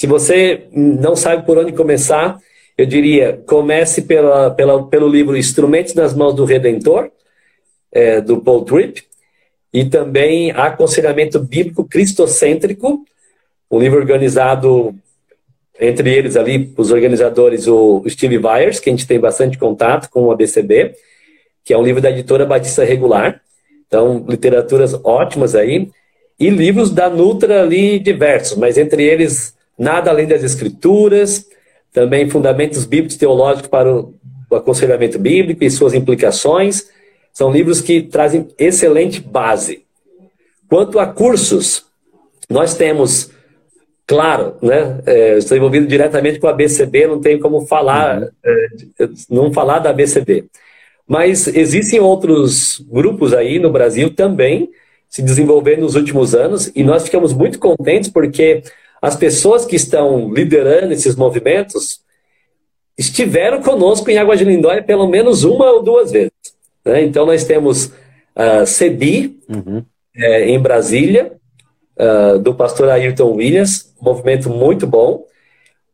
[0.02, 2.40] Se você não sabe por onde começar,
[2.76, 7.12] eu diria, comece pela, pela, pelo livro Instrumentos nas Mãos do Redentor,
[7.92, 9.04] é, do Paul Tripp,
[9.72, 13.06] e também Aconselhamento Bíblico Cristocêntrico,
[13.70, 14.96] um livro organizado
[15.80, 20.24] entre eles ali, os organizadores, o Steve Byers, que a gente tem bastante contato com
[20.24, 20.96] o ABCB,
[21.64, 23.40] que é um livro da editora Batista Regular.
[23.86, 25.92] Então, literaturas ótimas aí.
[26.40, 31.48] E livros da Nutra ali diversos, mas entre eles Nada além das escrituras,
[31.92, 34.14] também fundamentos bíblicos teológicos para o
[34.56, 36.90] aconselhamento bíblico e suas implicações.
[37.34, 39.86] São livros que trazem excelente base.
[40.70, 41.86] Quanto a cursos,
[42.50, 43.32] nós temos,
[44.06, 48.30] claro, né, é, estou envolvido diretamente com a BCB, não tenho como falar, uhum.
[49.00, 50.46] é, não falar da BCB.
[51.08, 54.70] Mas existem outros grupos aí no Brasil também
[55.10, 58.64] se desenvolvendo nos últimos anos e nós ficamos muito contentes porque
[59.02, 62.02] as pessoas que estão liderando esses movimentos
[62.98, 66.32] estiveram conosco em Água de Lindóia pelo menos uma ou duas vezes.
[66.86, 67.04] Né?
[67.04, 67.92] Então, nós temos
[68.36, 69.84] a uh, CEBI, uhum.
[70.16, 71.34] é, em Brasília,
[71.98, 75.26] uh, do pastor Ayrton Williams, movimento muito bom.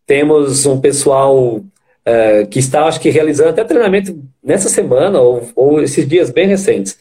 [0.05, 5.81] Temos um pessoal uh, que está, acho que, realizando até treinamento nessa semana, ou, ou
[5.81, 6.99] esses dias bem recentes,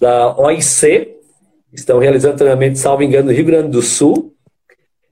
[0.00, 1.16] da OIC,
[1.72, 4.35] estão realizando treinamento, salvo engano, no Rio Grande do Sul,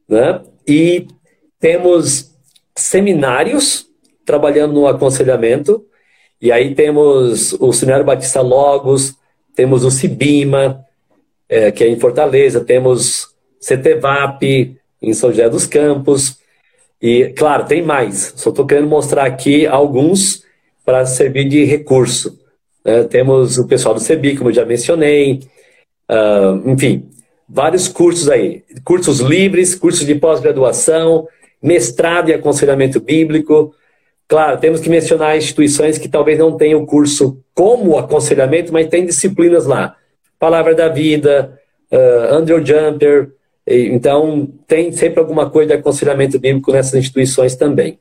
[0.09, 0.41] né?
[0.67, 1.07] E
[1.59, 2.35] temos
[2.77, 3.87] seminários
[4.25, 5.85] trabalhando no aconselhamento,
[6.41, 9.15] e aí temos o Seminário Batista Logos,
[9.55, 10.85] temos o Cibima,
[11.49, 13.29] é, que é em Fortaleza, temos
[13.61, 16.39] CTVAP em São José dos Campos,
[17.01, 20.43] e claro, tem mais, só estou querendo mostrar aqui alguns
[20.85, 22.39] para servir de recurso.
[22.85, 23.05] Né?
[23.05, 25.41] Temos o pessoal do CEBI, como eu já mencionei,
[26.11, 27.09] uh, enfim,
[27.55, 31.29] vários cursos aí, cursos livres, cursos de pós-graduação,
[31.63, 33.73] mestrado em aconselhamento bíblico.
[34.27, 39.07] Claro, temos que mencionar instituições que talvez não tenham o curso como aconselhamento, mas tem
[39.07, 39.95] disciplinas lá.
[40.37, 41.57] Palavra da Vida,
[41.93, 43.31] uh, Andrew Jumper.
[43.65, 48.01] Então, tem sempre alguma coisa de aconselhamento bíblico nessas instituições também.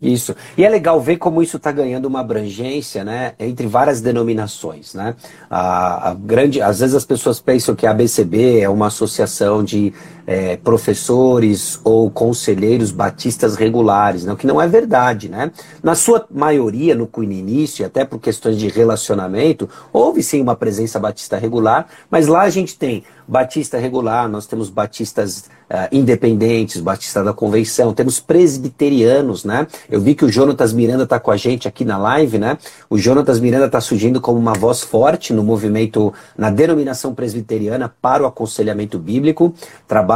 [0.00, 0.34] Isso.
[0.56, 5.16] E é legal ver como isso está ganhando uma abrangência, né, entre várias denominações, né?
[5.50, 9.92] A, a, grande, às vezes as pessoas pensam que a ABCB é uma associação de
[10.28, 14.32] é, professores ou conselheiros batistas regulares, né?
[14.34, 15.50] o que não é verdade, né?
[15.82, 21.38] Na sua maioria, no início, até por questões de relacionamento, houve sim uma presença batista
[21.38, 27.32] regular, mas lá a gente tem batista regular, nós temos batistas uh, independentes, batista da
[27.32, 29.66] convenção, temos presbiterianos, né?
[29.90, 32.56] Eu vi que o Jonatas Miranda está com a gente aqui na live, né?
[32.88, 38.22] O Jonatas Miranda está surgindo como uma voz forte no movimento, na denominação presbiteriana para
[38.22, 39.54] o aconselhamento bíblico,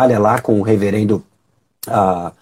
[0.03, 1.25] trabalha lá com o reverendo.
[1.87, 2.33] Uh,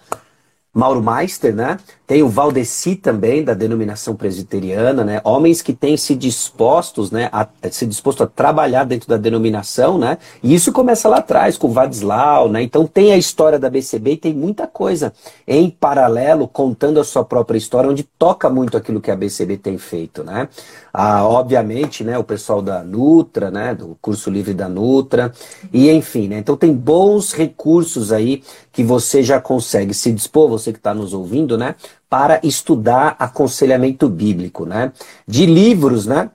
[0.73, 1.77] Mauro Meister, né?
[2.11, 5.21] Tem o Valdeci também, da denominação presbiteriana, né?
[5.23, 7.29] Homens que têm se dispostos, né?
[7.31, 10.17] A, se disposto a trabalhar dentro da denominação, né?
[10.43, 12.61] E isso começa lá atrás, com o Vadislau, né?
[12.61, 15.13] Então tem a história da BCB e tem muita coisa
[15.47, 19.77] em paralelo, contando a sua própria história, onde toca muito aquilo que a BCB tem
[19.77, 20.49] feito, né?
[20.93, 22.17] Ah, obviamente, né?
[22.17, 23.73] O pessoal da Nutra, né?
[23.73, 25.31] Do curso livre da Nutra.
[25.71, 26.39] E enfim, né?
[26.39, 31.13] Então tem bons recursos aí que você já consegue se dispor, você que está nos
[31.13, 31.75] ouvindo, né,
[32.11, 34.91] para estudar aconselhamento bíblico, né?
[35.25, 36.29] De livros, né?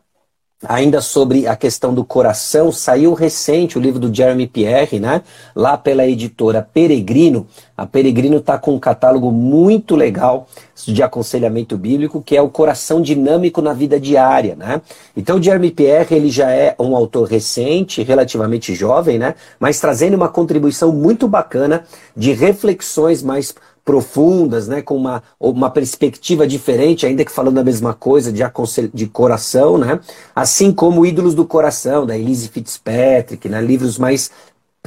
[0.64, 5.22] ainda sobre a questão do coração, saiu recente o livro do Jeremy Pierre, né?
[5.54, 7.46] Lá pela editora Peregrino.
[7.76, 10.48] A Peregrino está com um catálogo muito legal
[10.86, 14.80] de aconselhamento bíblico, que é o coração dinâmico na vida diária, né?
[15.14, 19.34] Então, o Jeremy Pierre, ele já é um autor recente, relativamente jovem, né?
[19.60, 21.84] Mas trazendo uma contribuição muito bacana
[22.16, 23.54] de reflexões mais
[23.86, 28.42] profundas, né, com uma, uma perspectiva diferente, ainda que falando a mesma coisa, de,
[28.92, 30.00] de coração, né,
[30.34, 34.28] assim como Ídolos do Coração, da Elise Fitzpatrick, né, livros mais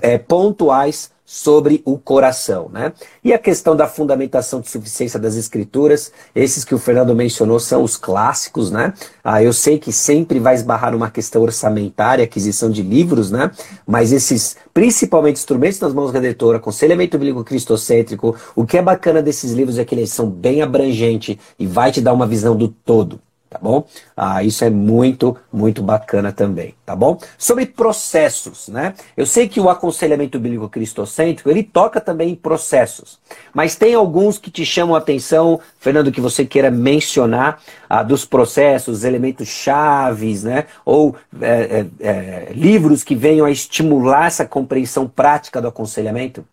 [0.02, 2.92] é, pontuais sobre o coração, né?
[3.24, 7.84] E a questão da fundamentação de suficiência das escrituras, esses que o Fernando mencionou são
[7.84, 8.96] os clássicos, né?
[9.24, 13.52] Ah, eu sei que sempre vai esbarrar numa questão orçamentária, aquisição de livros, né?
[13.86, 19.52] Mas esses, principalmente instrumentos nas mãos redentora, aconselhamento bíblico cristocêntrico, o que é bacana desses
[19.52, 23.22] livros é que eles são bem abrangentes e vai te dar uma visão do todo
[23.50, 23.86] tá bom?
[24.16, 27.18] Ah, isso é muito, muito bacana também, tá bom?
[27.38, 28.94] Sobre processos, né?
[29.18, 33.20] Eu sei que o aconselhamento bíblico cristocêntrico, ele toca também em processos,
[33.54, 37.60] mas tem alguns que te chamam a atenção, Fernando, que você queira mencionar
[37.90, 40.66] ah, dos processos, elementos chaves, né?
[40.86, 46.46] Ou é, é, é, livros que venham a estimular essa compreensão prática do aconselhamento?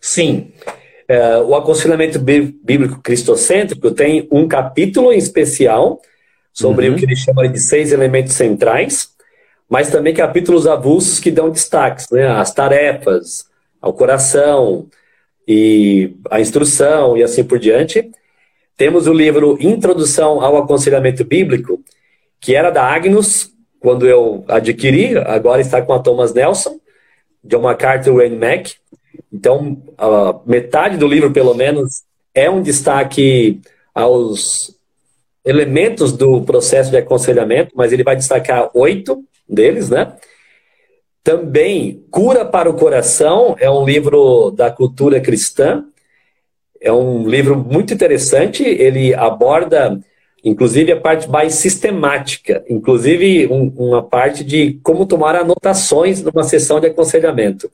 [0.00, 0.52] Sim.
[1.10, 6.00] É, o aconselhamento bíblico cristocêntrico tem um capítulo em especial
[6.52, 6.94] sobre uhum.
[6.94, 9.08] o que ele chama de seis elementos centrais,
[9.68, 12.28] mas também capítulos avulsos que dão destaques, né?
[12.28, 13.44] As tarefas,
[13.82, 14.86] ao coração
[15.48, 18.08] e a instrução e assim por diante.
[18.76, 21.82] Temos o livro Introdução ao Aconselhamento Bíblico,
[22.40, 26.78] que era da Agnus, quando eu adquiri, agora está com a Thomas Nelson,
[27.42, 28.74] John MacArthur e Wayne Mack.
[29.32, 29.82] Então,
[30.46, 32.02] metade do livro, pelo menos,
[32.34, 33.60] é um destaque
[33.94, 34.76] aos
[35.44, 40.12] elementos do processo de aconselhamento, mas ele vai destacar oito deles, né?
[41.22, 45.84] Também, Cura para o Coração é um livro da cultura cristã.
[46.80, 48.62] É um livro muito interessante.
[48.62, 50.00] Ele aborda,
[50.42, 56.80] inclusive, a parte mais sistemática, inclusive um, uma parte de como tomar anotações numa sessão
[56.80, 57.70] de aconselhamento.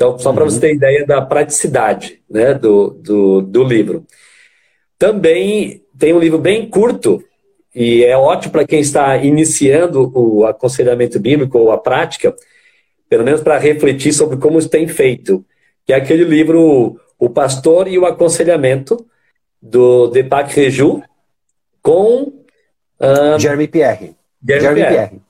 [0.00, 0.60] Então, só para você uhum.
[0.62, 4.06] ter ideia da praticidade né, do, do, do livro.
[4.98, 7.22] Também tem um livro bem curto,
[7.74, 12.34] e é ótimo para quem está iniciando o aconselhamento bíblico ou a prática,
[13.10, 15.44] pelo menos para refletir sobre como isso tem feito,
[15.84, 19.06] que é aquele livro O Pastor e o Aconselhamento,
[19.60, 21.02] do Deepak Reju,
[21.82, 22.32] com...
[23.38, 24.16] Jeremy Pierre.
[24.42, 25.08] Jeremy, Jeremy Pierre.
[25.10, 25.22] Pierre.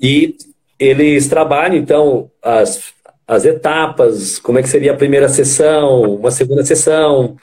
[0.00, 0.36] E
[0.78, 2.94] eles trabalham, então, as
[3.32, 7.36] as etapas, como é que seria a primeira sessão, uma segunda sessão,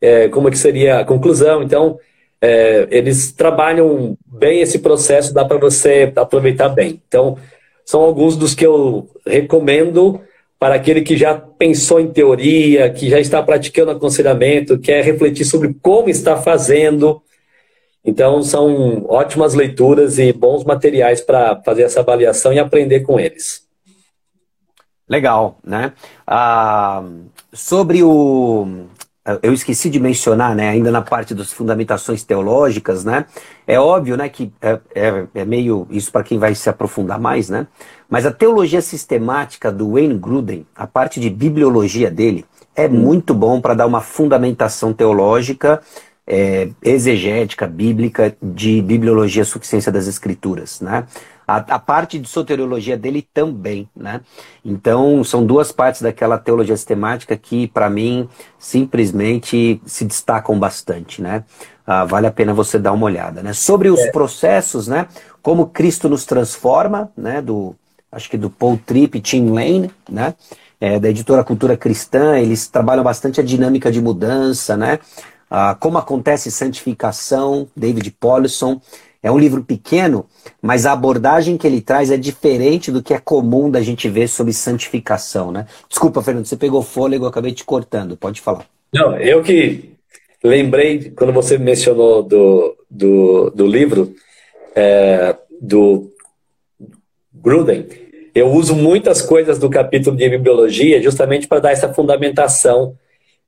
[0.00, 1.62] é, como é que seria a conclusão.
[1.62, 1.98] Então,
[2.40, 7.02] é, eles trabalham bem esse processo, dá para você aproveitar bem.
[7.08, 7.38] Então,
[7.84, 10.20] são alguns dos que eu recomendo
[10.58, 15.74] para aquele que já pensou em teoria, que já está praticando aconselhamento, quer refletir sobre
[15.82, 17.20] como está fazendo.
[18.04, 23.63] Então, são ótimas leituras e bons materiais para fazer essa avaliação e aprender com eles.
[25.08, 25.92] Legal, né?
[26.26, 27.02] Ah,
[27.52, 28.86] sobre o.
[29.42, 33.24] Eu esqueci de mencionar, né, ainda na parte das fundamentações teológicas, né?
[33.66, 37.48] É óbvio, né, que é, é, é meio isso para quem vai se aprofundar mais,
[37.48, 37.66] né?
[38.08, 42.44] Mas a teologia sistemática do Wayne Gruden, a parte de bibliologia dele,
[42.76, 42.90] é hum.
[42.90, 45.80] muito bom para dar uma fundamentação teológica,
[46.26, 51.06] é, exegética, bíblica, de bibliologia suficiência das escrituras, né?
[51.46, 54.20] A, a, parte de soteriologia dele também, né?
[54.64, 58.28] Então, são duas partes daquela teologia sistemática que, para mim,
[58.58, 61.44] simplesmente se destacam bastante, né?
[61.86, 63.52] Ah, vale a pena você dar uma olhada, né?
[63.52, 64.10] Sobre os é.
[64.10, 65.06] processos, né?
[65.42, 67.42] Como Cristo nos transforma, né?
[67.42, 67.76] Do,
[68.10, 70.34] acho que do Paul Tripp e Tim Lane, né?
[70.80, 74.98] É, da editora Cultura Cristã, eles trabalham bastante a dinâmica de mudança, né?
[75.50, 78.80] Ah, como acontece santificação, David Paulson.
[79.24, 80.26] É um livro pequeno,
[80.60, 84.28] mas a abordagem que ele traz é diferente do que é comum da gente ver
[84.28, 85.66] sobre santificação, né?
[85.88, 88.66] Desculpa, Fernando, você pegou fôlego, eu acabei te cortando, pode falar.
[88.92, 89.94] Não, eu que
[90.44, 94.14] lembrei, quando você mencionou do, do, do livro
[94.76, 96.12] é, do
[97.32, 97.86] Gruden,
[98.34, 102.94] eu uso muitas coisas do capítulo de bibliologia justamente para dar essa fundamentação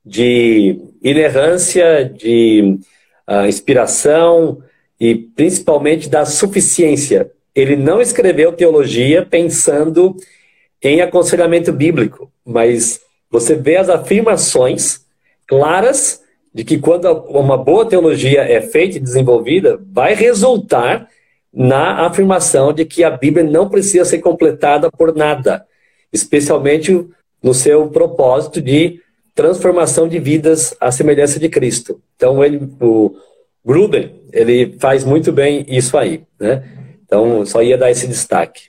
[0.03, 2.79] de inerrância, de
[3.29, 4.62] uh, inspiração,
[5.01, 7.30] e principalmente da suficiência.
[7.55, 10.16] Ele não escreveu teologia pensando
[10.82, 15.01] em aconselhamento bíblico, mas você vê as afirmações
[15.47, 16.22] claras
[16.53, 21.09] de que quando uma boa teologia é feita e desenvolvida, vai resultar
[21.53, 25.66] na afirmação de que a Bíblia não precisa ser completada por nada,
[26.12, 27.07] especialmente
[27.42, 29.01] no seu propósito de
[29.34, 32.01] transformação de vidas à semelhança de Cristo.
[32.16, 33.14] Então, ele, o
[33.67, 36.62] Gruben, ele faz muito bem isso aí, né?
[37.05, 38.69] Então, só ia dar esse destaque.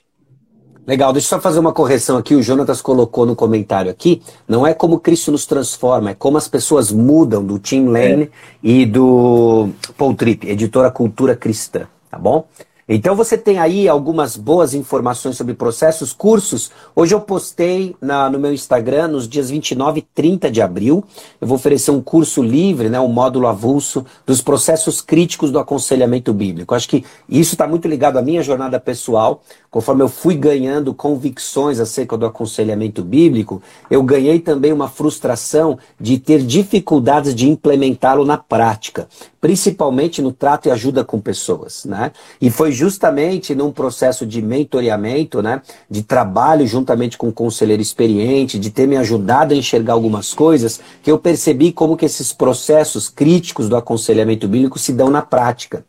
[0.84, 2.34] Legal, deixa eu só fazer uma correção aqui.
[2.34, 4.22] O Jonatas colocou no comentário aqui.
[4.48, 8.28] Não é como Cristo nos transforma, é como as pessoas mudam do Tim Lane é.
[8.62, 12.48] e do Paul Tripp, editora Cultura Cristã, tá bom?
[12.90, 16.70] Então você tem aí algumas boas informações sobre processos, cursos.
[16.96, 21.04] Hoje eu postei na, no meu Instagram, nos dias 29 e 30 de abril,
[21.38, 26.32] eu vou oferecer um curso livre, né, um módulo avulso dos processos críticos do aconselhamento
[26.32, 26.74] bíblico.
[26.74, 29.42] Acho que isso está muito ligado à minha jornada pessoal.
[29.70, 33.60] Conforme eu fui ganhando convicções acerca do aconselhamento bíblico,
[33.90, 39.06] eu ganhei também uma frustração de ter dificuldades de implementá-lo na prática
[39.40, 42.12] principalmente no trato e ajuda com pessoas, né?
[42.40, 45.60] E foi justamente num processo de mentoreamento, né,
[45.90, 50.80] de trabalho juntamente com um conselheiro experiente, de ter me ajudado a enxergar algumas coisas,
[51.02, 55.84] que eu percebi como que esses processos críticos do aconselhamento bíblico se dão na prática.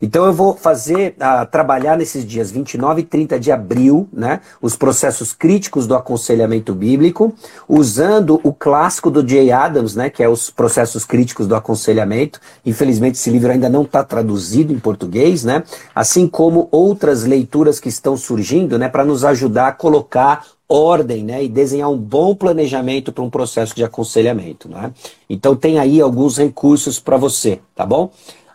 [0.00, 4.74] Então eu vou fazer, uh, trabalhar nesses dias 29 e 30 de abril, né, os
[4.74, 7.34] processos críticos do aconselhamento bíblico,
[7.68, 12.40] usando o clássico do Jay Adams, né, que é os processos críticos do aconselhamento.
[12.64, 15.62] Infelizmente esse livro ainda não está traduzido em português, né,
[15.94, 21.42] assim como outras leituras que estão surgindo, né, para nos ajudar a colocar ordem né,
[21.42, 24.68] e desenhar um bom planejamento para um processo de aconselhamento.
[24.68, 24.92] Né?
[25.28, 28.10] Então tem aí alguns recursos para você, tá bom?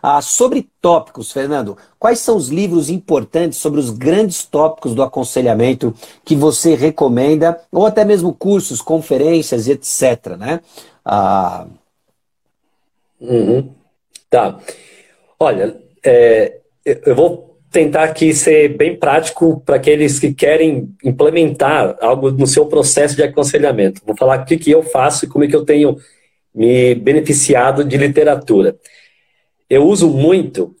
[0.08, 5.92] Ah, sobre tópicos, Fernando, quais são os livros importantes sobre os grandes tópicos do aconselhamento
[6.24, 10.36] que você recomenda, ou até mesmo cursos, conferências, etc.
[10.38, 10.60] Né?
[11.04, 11.66] Ah...
[13.20, 13.68] Uhum.
[14.30, 14.60] Tá.
[15.40, 22.30] Olha, é, eu vou tentar aqui ser bem prático para aqueles que querem implementar algo
[22.30, 24.02] no seu processo de aconselhamento.
[24.06, 25.96] Vou falar o que, que eu faço e como é que eu tenho
[26.54, 28.76] me beneficiado de literatura
[29.68, 30.74] eu uso muito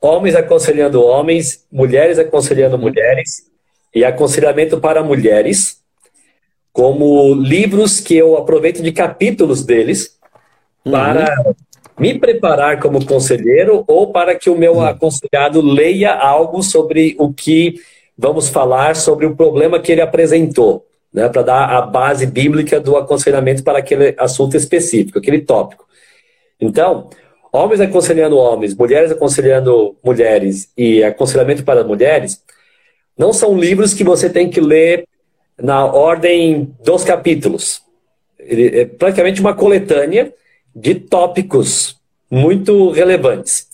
[0.00, 3.46] homens aconselhando homens, mulheres aconselhando mulheres
[3.94, 5.80] e aconselhamento para mulheres,
[6.72, 10.18] como livros que eu aproveito de capítulos deles
[10.84, 10.92] uhum.
[10.92, 11.54] para
[11.98, 14.86] me preparar como conselheiro ou para que o meu uhum.
[14.86, 17.74] aconselhado leia algo sobre o que
[18.16, 22.96] vamos falar sobre o problema que ele apresentou, né, para dar a base bíblica do
[22.96, 25.86] aconselhamento para aquele assunto específico, aquele tópico.
[26.60, 27.08] Então,
[27.52, 32.42] homens aconselhando homens, mulheres aconselhando mulheres e aconselhamento para mulheres,
[33.16, 35.06] não são livros que você tem que ler
[35.60, 37.82] na ordem dos capítulos.
[38.38, 40.32] Ele é praticamente uma coletânea
[40.74, 41.98] de tópicos
[42.30, 43.68] muito relevantes.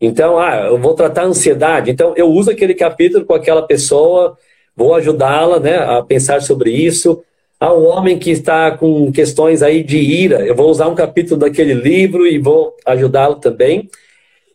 [0.00, 4.36] Então, ah, eu vou tratar a ansiedade, então eu uso aquele capítulo com aquela pessoa,
[4.76, 7.24] vou ajudá-la né, a pensar sobre isso,
[7.64, 10.44] a um homem que está com questões aí de ira.
[10.44, 13.88] Eu vou usar um capítulo daquele livro e vou ajudá-lo também.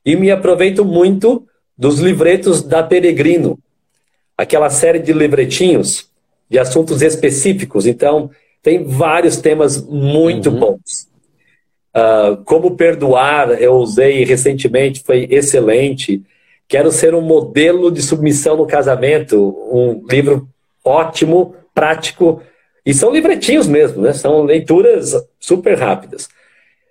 [0.06, 3.58] E me aproveito muito dos livretos da Peregrino,
[4.38, 6.08] aquela série de livretinhos
[6.48, 7.88] de assuntos específicos.
[7.88, 8.30] Então,
[8.62, 10.60] tem vários temas muito uhum.
[10.60, 11.10] bons.
[11.96, 16.22] Uh, como perdoar, eu usei recentemente, foi excelente.
[16.68, 20.48] Quero ser um modelo de submissão no casamento, um livro
[20.86, 22.42] ótimo, prático,
[22.90, 24.14] e são livretinhos mesmo, né?
[24.14, 26.28] São leituras super rápidas.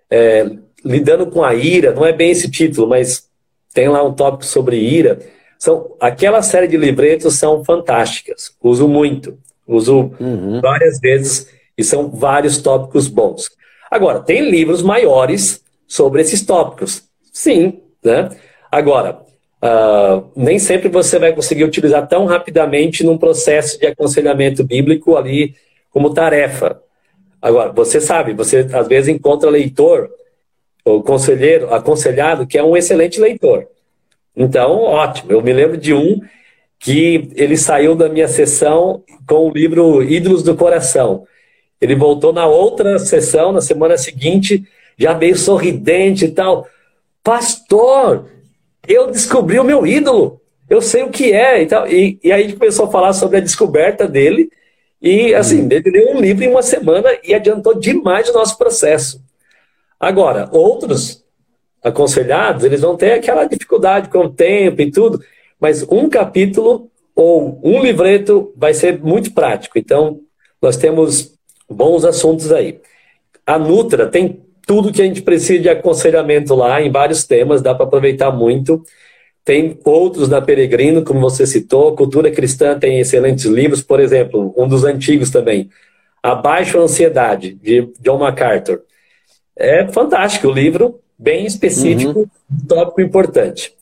[0.08, 0.48] É,
[0.84, 3.28] lidando com a ira, não é bem esse título, mas
[3.74, 5.18] tem lá um tópico sobre ira.
[5.58, 8.52] São, aquela série de livretos são fantásticas.
[8.62, 9.36] Uso muito.
[9.66, 10.60] Uso uhum.
[10.60, 13.50] várias vezes e são vários tópicos bons.
[13.90, 17.02] Agora, tem livros maiores sobre esses tópicos.
[17.32, 18.28] Sim, né?
[18.70, 19.18] Agora,
[19.64, 25.56] uh, nem sempre você vai conseguir utilizar tão rapidamente num processo de aconselhamento bíblico ali
[25.90, 26.80] como tarefa.
[27.40, 30.10] Agora, você sabe, você às vezes encontra leitor,
[30.84, 33.66] ou conselheiro, aconselhado, que é um excelente leitor.
[34.34, 35.32] Então, ótimo.
[35.32, 36.20] Eu me lembro de um
[36.78, 41.24] que ele saiu da minha sessão com o livro Ídolos do Coração.
[41.80, 44.64] Ele voltou na outra sessão, na semana seguinte,
[44.96, 46.66] já meio sorridente e tal.
[47.22, 48.26] Pastor,
[48.86, 50.40] eu descobri o meu ídolo.
[50.68, 51.86] Eu sei o que é e tal.
[51.88, 54.50] E, e aí começou a falar sobre a descoberta dele
[55.00, 55.68] e, assim, uhum.
[55.70, 59.22] ele leu um livro em uma semana e adiantou demais o nosso processo.
[59.98, 61.24] Agora, outros
[61.82, 65.22] aconselhados, eles vão ter aquela dificuldade com o tempo e tudo,
[65.60, 69.78] mas um capítulo ou um livreto vai ser muito prático.
[69.78, 70.20] Então,
[70.60, 71.34] nós temos
[71.68, 72.80] bons assuntos aí.
[73.46, 77.74] A Nutra tem tudo que a gente precisa de aconselhamento lá, em vários temas, dá
[77.74, 78.82] para aproveitar muito.
[79.48, 81.96] Tem outros na Peregrino, como você citou.
[81.96, 85.70] Cultura Cristã tem excelentes livros, por exemplo, um dos antigos também,
[86.22, 88.82] Abaixo a Ansiedade, de John MacArthur.
[89.56, 92.66] É fantástico o livro, bem específico, uhum.
[92.68, 93.72] tópico importante.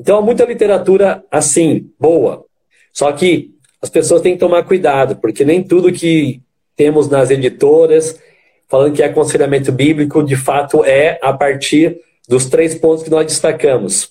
[0.00, 2.46] Então, há muita literatura assim, boa.
[2.90, 3.50] Só que
[3.82, 6.40] as pessoas têm que tomar cuidado, porque nem tudo que
[6.74, 8.18] temos nas editoras,
[8.66, 13.26] falando que é aconselhamento bíblico, de fato é a partir dos três pontos que nós
[13.26, 14.10] destacamos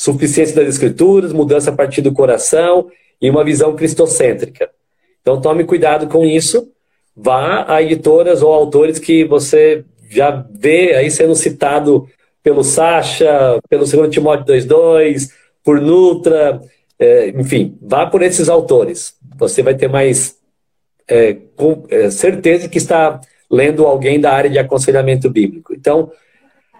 [0.00, 2.88] suficiência das escrituras, mudança a partir do coração
[3.20, 4.70] e uma visão cristocêntrica.
[5.20, 6.72] Então tome cuidado com isso.
[7.14, 12.08] Vá a editoras ou autores que você já vê aí sendo citado
[12.42, 15.28] pelo Sacha, pelo 2 Timóteo 2.2,
[15.62, 16.62] por Nutra,
[16.98, 19.14] é, enfim, vá por esses autores.
[19.36, 20.34] Você vai ter mais
[21.06, 23.20] é, com, é, certeza que está
[23.50, 25.74] lendo alguém da área de aconselhamento bíblico.
[25.74, 26.10] Então,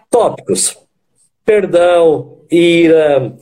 [0.09, 0.79] tópicos:
[1.45, 3.33] perdão, ira,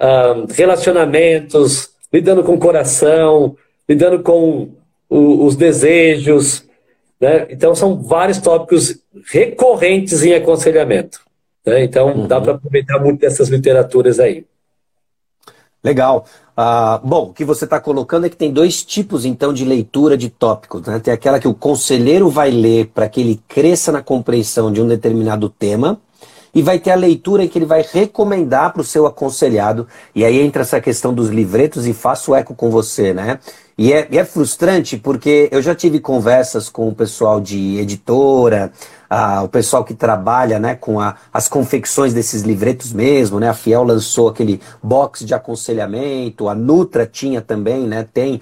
[0.00, 3.56] uh, relacionamentos, lidando com o coração,
[3.88, 4.70] lidando com
[5.08, 6.64] o, os desejos.
[7.20, 7.46] Né?
[7.50, 8.98] Então, são vários tópicos
[9.30, 11.20] recorrentes em aconselhamento.
[11.64, 11.84] Né?
[11.84, 12.26] Então, uhum.
[12.26, 14.44] dá para aproveitar muito dessas literaturas aí.
[15.82, 16.24] Legal.
[16.56, 20.16] Ah, bom, o que você está colocando é que tem dois tipos, então, de leitura
[20.16, 20.82] de tópicos.
[20.82, 20.98] Né?
[20.98, 24.88] Tem aquela que o conselheiro vai ler para que ele cresça na compreensão de um
[24.88, 26.00] determinado tema,
[26.56, 29.86] e vai ter a leitura que ele vai recomendar para o seu aconselhado.
[30.14, 33.40] E aí entra essa questão dos livretos e faço eco com você, né?
[33.76, 38.72] E é, é frustrante porque eu já tive conversas com o pessoal de editora,
[39.44, 43.48] o pessoal que trabalha né, com a, as confecções desses livretos mesmo, né?
[43.48, 48.06] A Fiel lançou aquele box de aconselhamento, a Nutra tinha também, né?
[48.12, 48.40] Tem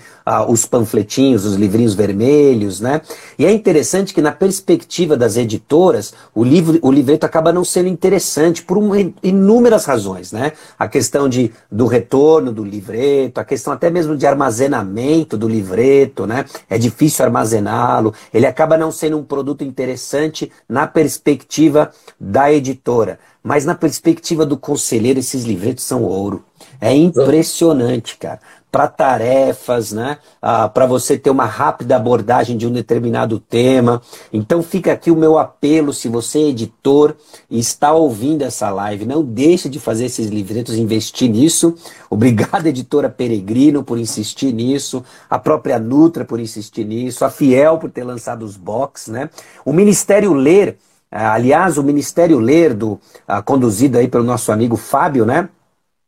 [0.48, 3.00] os panfletinhos, os livrinhos vermelhos, né?
[3.38, 7.88] E é interessante que na perspectiva das editoras, o, livro, o livreto acaba não sendo
[7.88, 10.52] interessante por uma, inúmeras razões, né?
[10.78, 16.26] A questão de, do retorno do livreto, a questão até mesmo de armazenamento do livreto,
[16.26, 16.44] né?
[16.68, 23.18] É difícil armazená-lo, ele acaba não sendo um produto interessante na perspectiva da editora.
[23.42, 26.44] Mas na perspectiva do conselheiro, esses livretos são ouro.
[26.80, 28.40] É impressionante, cara.
[28.74, 30.18] Para tarefas, né?
[30.42, 34.02] Ah, para você ter uma rápida abordagem de um determinado tema.
[34.32, 37.14] Então fica aqui o meu apelo, se você é editor
[37.48, 41.76] e está ouvindo essa live, não deixe de fazer esses livretos, investir nisso.
[42.10, 47.92] Obrigado, editora Peregrino, por insistir nisso, a própria Nutra por insistir nisso, a Fiel por
[47.92, 49.30] ter lançado os box, né?
[49.64, 50.78] O Ministério Ler,
[51.12, 52.98] ah, aliás, o Ministério Ler, do,
[53.28, 55.48] ah, conduzido aí pelo nosso amigo Fábio, né?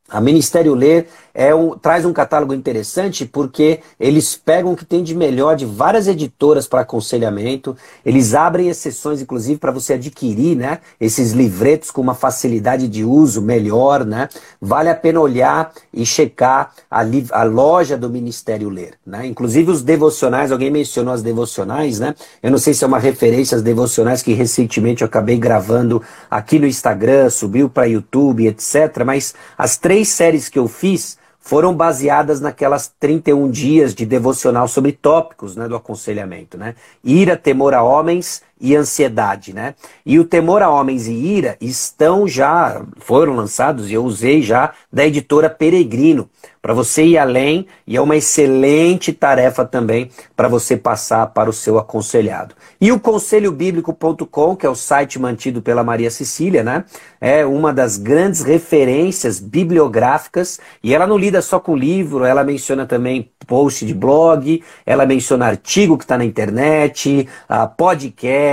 [0.09, 1.51] A Ministério Ler é
[1.83, 6.67] traz um catálogo interessante porque eles pegam o que tem de melhor de várias editoras
[6.67, 7.77] para aconselhamento,
[8.07, 13.43] eles abrem exceções, inclusive, para você adquirir né, esses livretos com uma facilidade de uso
[13.43, 14.07] melhor.
[14.07, 14.31] Né?
[14.59, 18.95] Vale a pena olhar e checar a, a loja do Ministério Ler.
[19.07, 19.27] Né?
[19.27, 22.15] Inclusive os devocionais, alguém mencionou as devocionais, né?
[22.43, 26.59] Eu não sei se é uma referência às devocionais que recentemente eu acabei gravando aqui
[26.59, 29.05] no Instagram, subiu para YouTube, etc.
[29.05, 34.91] Mas as três séries que eu fiz foram baseadas naquelas 31 dias de devocional sobre
[34.91, 36.59] tópicos né, do aconselhamento.
[36.59, 36.75] Né?
[37.05, 39.53] Ira, temor a homens e ansiedade.
[39.53, 39.75] Né?
[40.05, 44.73] E o temor a homens e ira estão já, foram lançados, e eu usei já,
[44.93, 46.29] da editora Peregrino
[46.67, 51.53] para você ir além e é uma excelente tarefa também para você passar para o
[51.53, 52.57] seu aconselhado.
[52.81, 56.85] E o conselhobíblico.com, que é o site mantido pela Maria Cecília, né?
[57.21, 62.85] É uma das grandes referências bibliográficas e ela não lida só com livro, ela menciona
[62.85, 67.29] também post de blog, ela menciona artigo que está na internet,
[67.77, 68.46] podcast,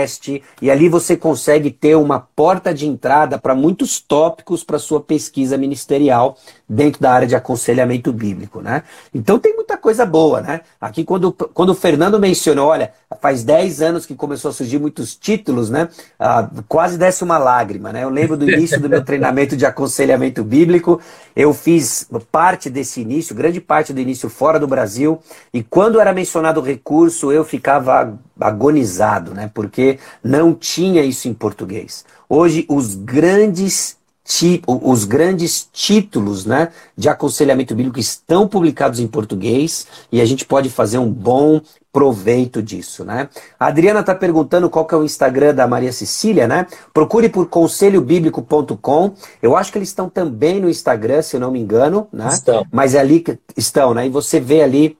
[0.61, 5.57] e ali você consegue ter uma porta de entrada para muitos tópicos para sua pesquisa
[5.57, 6.37] ministerial
[6.67, 8.83] dentro da área de aconselhamento bíblico, né?
[9.13, 10.61] Então tem muita coisa boa, né?
[10.79, 15.15] Aqui quando, quando o Fernando mencionou, olha, faz 10 anos que começou a surgir muitos
[15.15, 15.89] títulos, né?
[16.17, 18.03] Ah, quase desce uma lágrima, né?
[18.03, 21.01] Eu lembro do início do meu treinamento de aconselhamento bíblico,
[21.35, 25.19] eu fiz parte desse início, grande parte do início fora do Brasil,
[25.53, 29.51] e quando era mencionado o recurso, eu ficava agonizado, né?
[29.53, 32.05] Porque não tinha isso em português.
[32.29, 33.97] Hoje, os grandes
[34.65, 40.69] os grandes títulos né, de aconselhamento bíblico estão publicados em português e a gente pode
[40.69, 41.61] fazer um bom
[41.91, 43.29] proveito disso, né?
[43.59, 46.65] A Adriana está perguntando qual que é o Instagram da Maria Cecília, né?
[46.91, 49.11] Procure por conselhobíblico.com.
[49.39, 52.29] Eu acho que eles estão também no Instagram, se eu não me engano, né?
[52.29, 52.65] Estão.
[52.71, 54.07] Mas é ali que estão, né?
[54.07, 54.97] E você vê ali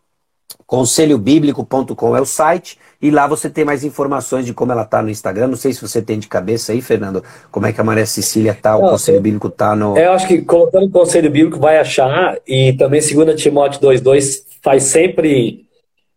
[0.66, 5.10] conselhobíblico.com é o site E lá você tem mais informações de como ela está no
[5.10, 5.48] Instagram.
[5.48, 8.58] Não sei se você tem de cabeça aí, Fernando, como é que a Maria Cecília
[8.60, 9.98] tá, o Não, Conselho Bíblico tá no.
[9.98, 14.84] Eu acho que colocando o Conselho Bíblico vai achar, e também 2 Timóteo 2,2 faz
[14.84, 15.66] sempre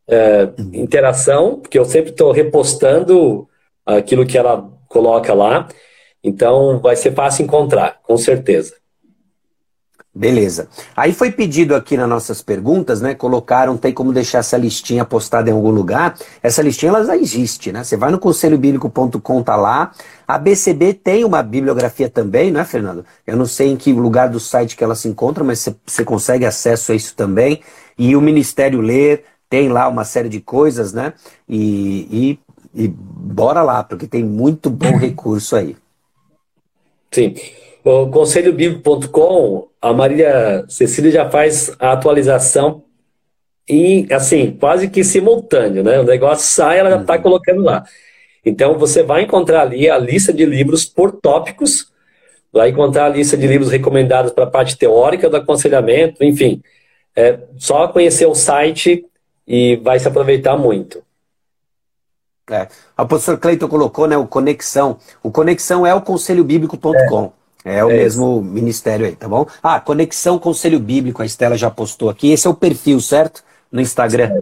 [0.09, 0.70] é, uhum.
[0.74, 3.49] interação, porque eu sempre estou repostando
[3.84, 5.68] aquilo que ela coloca lá.
[6.22, 8.74] Então vai ser fácil encontrar, com certeza.
[10.17, 10.67] Beleza.
[10.97, 13.14] Aí foi pedido aqui nas nossas perguntas, né?
[13.14, 16.17] Colocaram, tem como deixar essa listinha postada em algum lugar.
[16.43, 17.85] Essa listinha ela já existe, né?
[17.85, 19.93] Você vai no conselhobíblico.com, tá lá.
[20.27, 23.05] A BCB tem uma bibliografia também, não é, Fernando?
[23.27, 26.47] Eu não sei em que lugar do site que ela se encontra, mas você, consegue
[26.47, 27.61] acesso a isso também.
[27.99, 31.12] E o Ministério Ler tem lá uma série de coisas, né?
[31.47, 32.39] E,
[32.75, 35.77] e, e bora lá, porque tem muito bom recurso aí.
[37.11, 37.35] Sim.
[37.85, 42.84] O conselhobíblico.com, a Maria Cecília já faz a atualização
[43.68, 45.99] e, assim, quase que simultâneo, né?
[45.99, 47.22] O negócio sai, ela já está uhum.
[47.22, 47.84] colocando lá.
[48.45, 51.93] Então, você vai encontrar ali a lista de livros por tópicos,
[52.53, 56.62] vai encontrar a lista de livros recomendados para a parte teórica do aconselhamento, enfim.
[57.14, 59.05] É só conhecer o site
[59.47, 61.03] e vai se aproveitar muito.
[62.49, 62.68] É.
[62.97, 64.99] O professor Cleiton colocou, né, o Conexão.
[65.22, 67.32] O Conexão é o conselhobíblico.com.
[67.67, 67.85] É.
[67.85, 68.43] O é mesmo isso.
[68.45, 69.45] ministério aí, tá bom?
[69.61, 72.31] Ah, Conexão Conselho Bíblico, a Estela já postou aqui.
[72.31, 73.43] Esse é o perfil, certo?
[73.73, 74.41] No Instagram.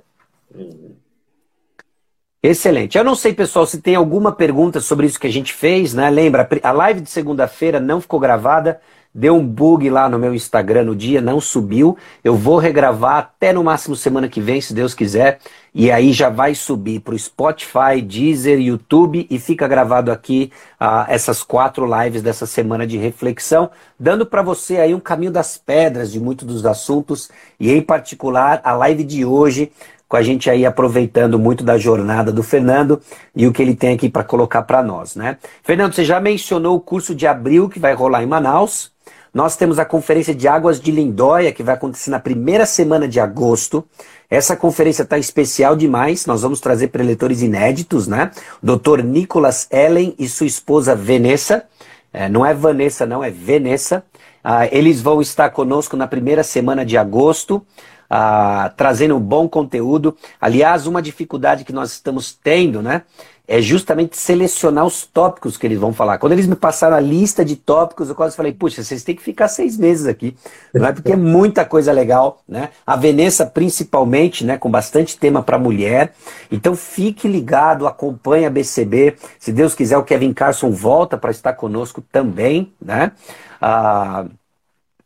[2.42, 2.98] Excelente.
[2.98, 6.10] Eu não sei, pessoal, se tem alguma pergunta sobre isso que a gente fez, né?
[6.10, 8.78] Lembra, a live de segunda-feira não ficou gravada.
[9.14, 11.96] Deu um bug lá no meu Instagram no dia, não subiu.
[12.22, 15.38] Eu vou regravar até no máximo semana que vem, se Deus quiser.
[15.74, 21.04] E aí já vai subir para o Spotify, Deezer, YouTube e fica gravado aqui uh,
[21.08, 23.68] essas quatro lives dessa semana de reflexão,
[23.98, 28.60] dando para você aí um caminho das pedras de muitos dos assuntos e em particular
[28.62, 29.72] a live de hoje
[30.08, 33.00] com a gente aí aproveitando muito da jornada do Fernando
[33.34, 35.38] e o que ele tem aqui para colocar para nós, né?
[35.64, 38.92] Fernando, você já mencionou o curso de abril que vai rolar em Manaus.
[39.34, 43.18] Nós temos a Conferência de Águas de Lindóia, que vai acontecer na primeira semana de
[43.18, 43.84] agosto.
[44.30, 46.24] Essa conferência está especial demais.
[46.24, 48.30] Nós vamos trazer preletores inéditos, né?
[48.62, 49.02] Dr.
[49.02, 51.64] Nicolas Ellen e sua esposa Vanessa.
[52.12, 54.04] É, não é Vanessa, não, é Vanessa.
[54.42, 57.60] Ah, eles vão estar conosco na primeira semana de agosto.
[58.08, 60.16] Ah, trazendo um bom conteúdo.
[60.40, 63.02] Aliás, uma dificuldade que nós estamos tendo, né?
[63.46, 66.18] É justamente selecionar os tópicos que eles vão falar.
[66.18, 69.22] Quando eles me passaram a lista de tópicos, eu quase falei, puxa, vocês têm que
[69.22, 70.34] ficar seis meses aqui,
[70.72, 70.92] não é?
[70.92, 72.70] Porque é muita coisa legal, né?
[72.86, 76.14] A Veneza, principalmente, né, com bastante tema para mulher.
[76.50, 79.16] Então fique ligado, acompanhe a BCB.
[79.38, 83.12] Se Deus quiser, o Kevin Carson volta para estar conosco também, né?
[83.60, 84.24] Ah,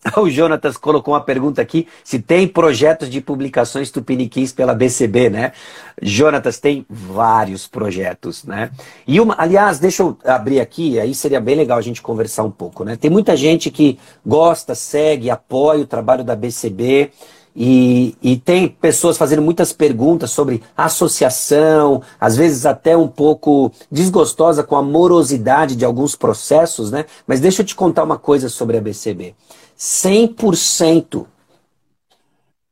[0.17, 5.53] O Jonatas colocou uma pergunta aqui: se tem projetos de publicações tupiniquins pela BCB, né?
[6.01, 8.71] Jonatas, tem vários projetos, né?
[9.07, 12.51] E uma, aliás, deixa eu abrir aqui, aí seria bem legal a gente conversar um
[12.51, 12.97] pouco, né?
[12.97, 17.11] Tem muita gente que gosta, segue, apoia o trabalho da BCB.
[17.61, 24.63] E, e, tem pessoas fazendo muitas perguntas sobre associação, às vezes até um pouco desgostosa
[24.63, 27.05] com a morosidade de alguns processos, né?
[27.27, 29.35] Mas deixa eu te contar uma coisa sobre a BCB.
[29.79, 31.27] 100%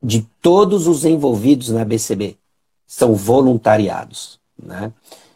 [0.03, 2.37] de todos os envolvidos na BCB
[2.87, 4.39] são voluntariados.
[4.61, 4.93] Né?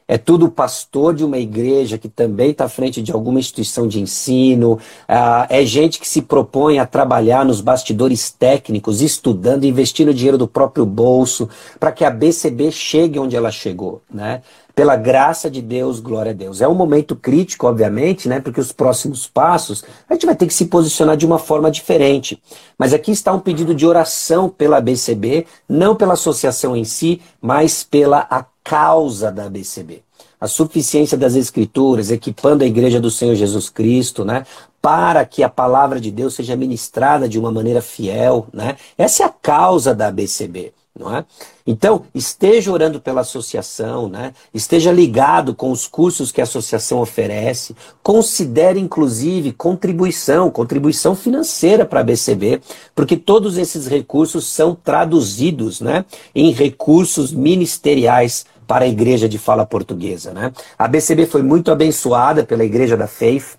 [0.07, 4.01] É tudo pastor de uma igreja que também está à frente de alguma instituição de
[4.01, 10.37] ensino, ah, é gente que se propõe a trabalhar nos bastidores técnicos, estudando, investindo dinheiro
[10.37, 11.49] do próprio bolso,
[11.79, 14.03] para que a BCB chegue onde ela chegou.
[14.13, 14.43] Né?
[14.75, 16.61] Pela graça de Deus, glória a Deus.
[16.61, 18.41] É um momento crítico, obviamente, né?
[18.41, 22.41] Porque os próximos passos a gente vai ter que se posicionar de uma forma diferente.
[22.79, 27.83] Mas aqui está um pedido de oração pela ABCB, não pela associação em si, mas
[27.83, 30.03] pela a causa da ABCB.
[30.41, 34.47] A suficiência das Escrituras, equipando a igreja do Senhor Jesus Cristo, né?
[34.81, 38.77] Para que a palavra de Deus seja ministrada de uma maneira fiel, né?
[38.97, 41.25] Essa é a causa da ABCB não é?
[41.67, 44.33] Então, esteja orando pela associação, né?
[44.53, 52.01] esteja ligado com os cursos que a associação oferece, considere inclusive contribuição, contribuição financeira para
[52.01, 52.61] a BCB,
[52.95, 59.65] porque todos esses recursos são traduzidos né, em recursos ministeriais para a igreja de fala
[59.65, 60.33] portuguesa.
[60.33, 60.53] Né?
[60.79, 63.59] A BCB foi muito abençoada pela igreja da Faith,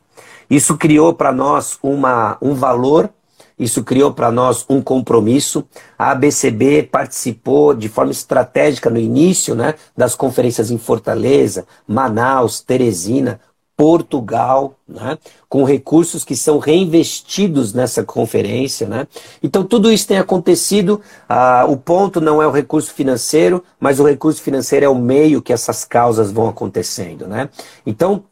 [0.50, 3.10] isso criou para nós uma, um valor
[3.62, 5.64] isso criou para nós um compromisso.
[5.97, 13.39] A ABCB participou de forma estratégica no início né, das conferências em Fortaleza, Manaus, Teresina,
[13.78, 15.18] Portugal, né?
[15.47, 18.88] com recursos que são reinvestidos nessa conferência.
[18.88, 19.07] Né?
[19.43, 20.99] Então, tudo isso tem acontecido.
[21.30, 25.41] Ah, o ponto não é o recurso financeiro, mas o recurso financeiro é o meio
[25.41, 27.28] que essas causas vão acontecendo.
[27.28, 27.47] Né?
[27.86, 28.24] Então,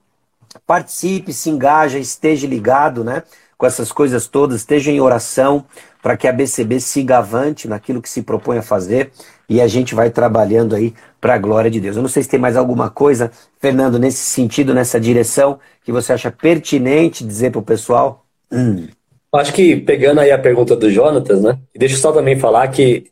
[0.65, 3.23] participe, se engaja, esteja ligado né?
[3.60, 5.66] Com essas coisas todas, esteja em oração
[6.01, 9.12] para que a BCB siga avante naquilo que se propõe a fazer
[9.49, 11.97] e a gente vai trabalhando aí para a glória de Deus.
[11.97, 13.30] Eu não sei se tem mais alguma coisa,
[13.60, 18.26] Fernando, nesse sentido, nessa direção, que você acha pertinente dizer para o pessoal.
[18.49, 18.88] Hum.
[19.34, 21.60] Acho que pegando aí a pergunta do Jonatas, né?
[21.76, 23.07] Deixa eu só também falar que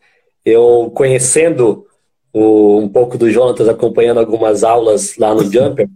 [0.46, 1.86] eu conhecendo
[2.32, 5.90] o, um pouco do Jonatas, acompanhando algumas aulas lá no Jumper,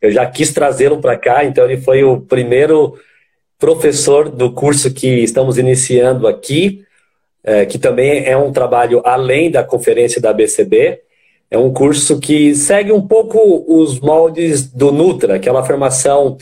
[0.00, 2.96] eu já quis trazê-lo para cá, então ele foi o primeiro
[3.58, 6.84] professor do curso que estamos iniciando aqui,
[7.42, 11.00] é, que também é um trabalho além da conferência da BCB.
[11.50, 16.36] É um curso que segue um pouco os moldes do Nutra, aquela formação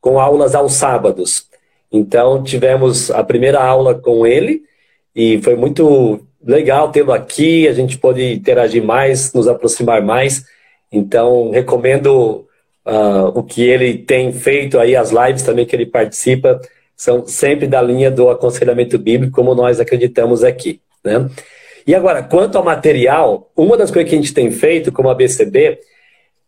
[0.00, 1.46] com aulas aos sábados.
[1.92, 4.62] Então, tivemos a primeira aula com ele
[5.14, 7.68] e foi muito legal tê-lo aqui.
[7.68, 10.44] A gente pôde interagir mais, nos aproximar mais.
[10.90, 12.45] Então, recomendo
[12.86, 16.60] uh, o que ele tem feito aí, as lives também que ele participa,
[16.96, 20.80] são sempre da linha do aconselhamento bíblico, como nós acreditamos aqui.
[21.04, 21.28] Né?
[21.86, 25.78] E agora, quanto ao material, uma das coisas que a gente tem feito como ABCB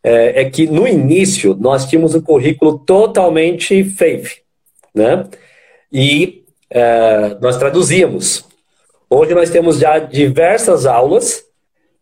[0.03, 4.39] é, é que no início nós tínhamos um currículo totalmente faith,
[4.95, 5.26] né?
[5.93, 8.45] E é, nós traduzíamos.
[9.11, 11.45] Hoje nós temos já diversas aulas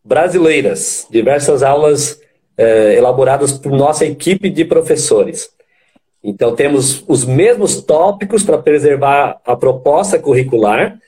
[0.04, 2.20] brasileiras, diversas aulas
[2.56, 5.50] é, elaboradas por nossa equipe de professores.
[6.22, 10.98] Então, temos os mesmos tópicos para preservar a proposta curricular,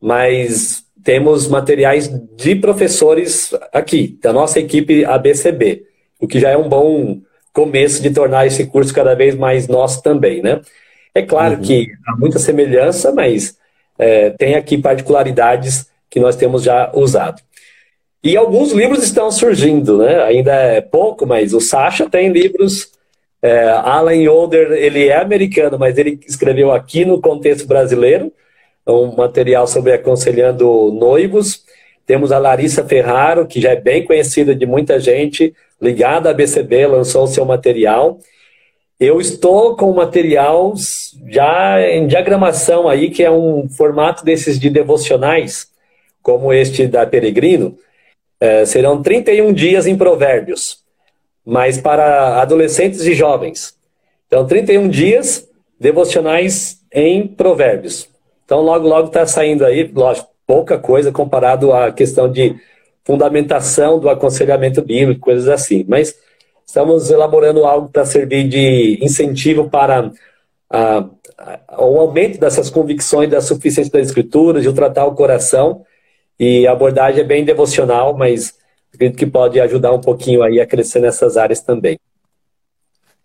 [0.00, 5.84] mas temos materiais de professores aqui, da nossa equipe ABCB,
[6.18, 7.20] o que já é um bom
[7.52, 10.60] começo de tornar esse curso cada vez mais nosso também, né?
[11.14, 11.62] É claro uhum.
[11.62, 13.56] que há muita semelhança, mas
[13.98, 17.40] é, tem aqui particularidades que nós temos já usado.
[18.22, 20.22] E alguns livros estão surgindo, né?
[20.24, 22.90] Ainda é pouco, mas o Sasha tem livros.
[23.40, 28.32] É, Alan Older, ele é americano, mas ele escreveu aqui no contexto brasileiro
[28.86, 31.64] um material sobre aconselhando noivos.
[32.06, 36.86] Temos a Larissa Ferraro, que já é bem conhecida de muita gente, ligada à BCB,
[36.86, 38.18] lançou o seu material.
[38.98, 40.72] Eu estou com material
[41.28, 45.68] já em diagramação aí, que é um formato desses de devocionais,
[46.22, 47.76] como este da Peregrino,
[48.40, 50.78] é, serão 31 dias em Provérbios,
[51.44, 53.74] mas para adolescentes e jovens.
[54.26, 58.08] Então, 31 dias devocionais em Provérbios.
[58.44, 62.56] Então, logo, logo está saindo aí, lógico, pouca coisa comparado à questão de
[63.04, 65.84] fundamentação do aconselhamento bíblico, coisas assim.
[65.88, 66.14] Mas
[66.64, 70.10] estamos elaborando algo para servir de incentivo para
[70.70, 71.04] a,
[71.38, 75.84] a, o aumento dessas convicções da suficiência das escrituras, de tratar o coração
[76.38, 78.54] e a abordagem é bem devocional, mas
[78.92, 81.98] acredito que pode ajudar um pouquinho aí a crescer nessas áreas também.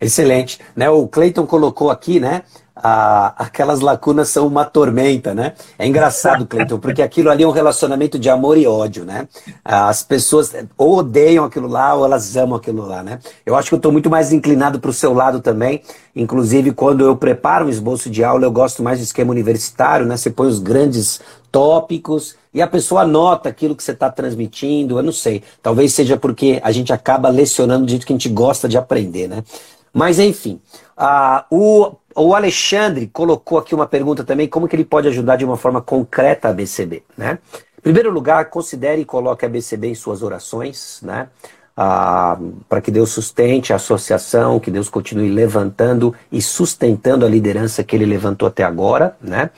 [0.01, 0.59] Excelente.
[0.75, 2.41] Né, o Cleiton colocou aqui, né?
[2.75, 5.53] A, aquelas lacunas são uma tormenta, né?
[5.77, 9.27] É engraçado, Cleiton, porque aquilo ali é um relacionamento de amor e ódio, né?
[9.63, 13.19] As pessoas ou odeiam aquilo lá ou elas amam aquilo lá, né?
[13.45, 15.83] Eu acho que eu estou muito mais inclinado para o seu lado também.
[16.15, 20.17] Inclusive, quando eu preparo um esboço de aula, eu gosto mais do esquema universitário, né?
[20.17, 21.21] Você põe os grandes
[21.51, 24.97] tópicos e a pessoa anota aquilo que você está transmitindo.
[24.97, 25.43] Eu não sei.
[25.61, 29.27] Talvez seja porque a gente acaba lecionando do jeito que a gente gosta de aprender,
[29.27, 29.43] né?
[29.93, 30.61] Mas enfim,
[30.97, 35.45] uh, o, o Alexandre colocou aqui uma pergunta também: como que ele pode ajudar de
[35.45, 37.39] uma forma concreta a BCB, né?
[37.77, 41.27] Em primeiro lugar, considere e coloque a BCB em suas orações, né?
[41.75, 42.37] Ah,
[42.69, 47.95] para que Deus sustente a associação, que Deus continue levantando e sustentando a liderança que
[47.95, 49.49] ele levantou até agora, né?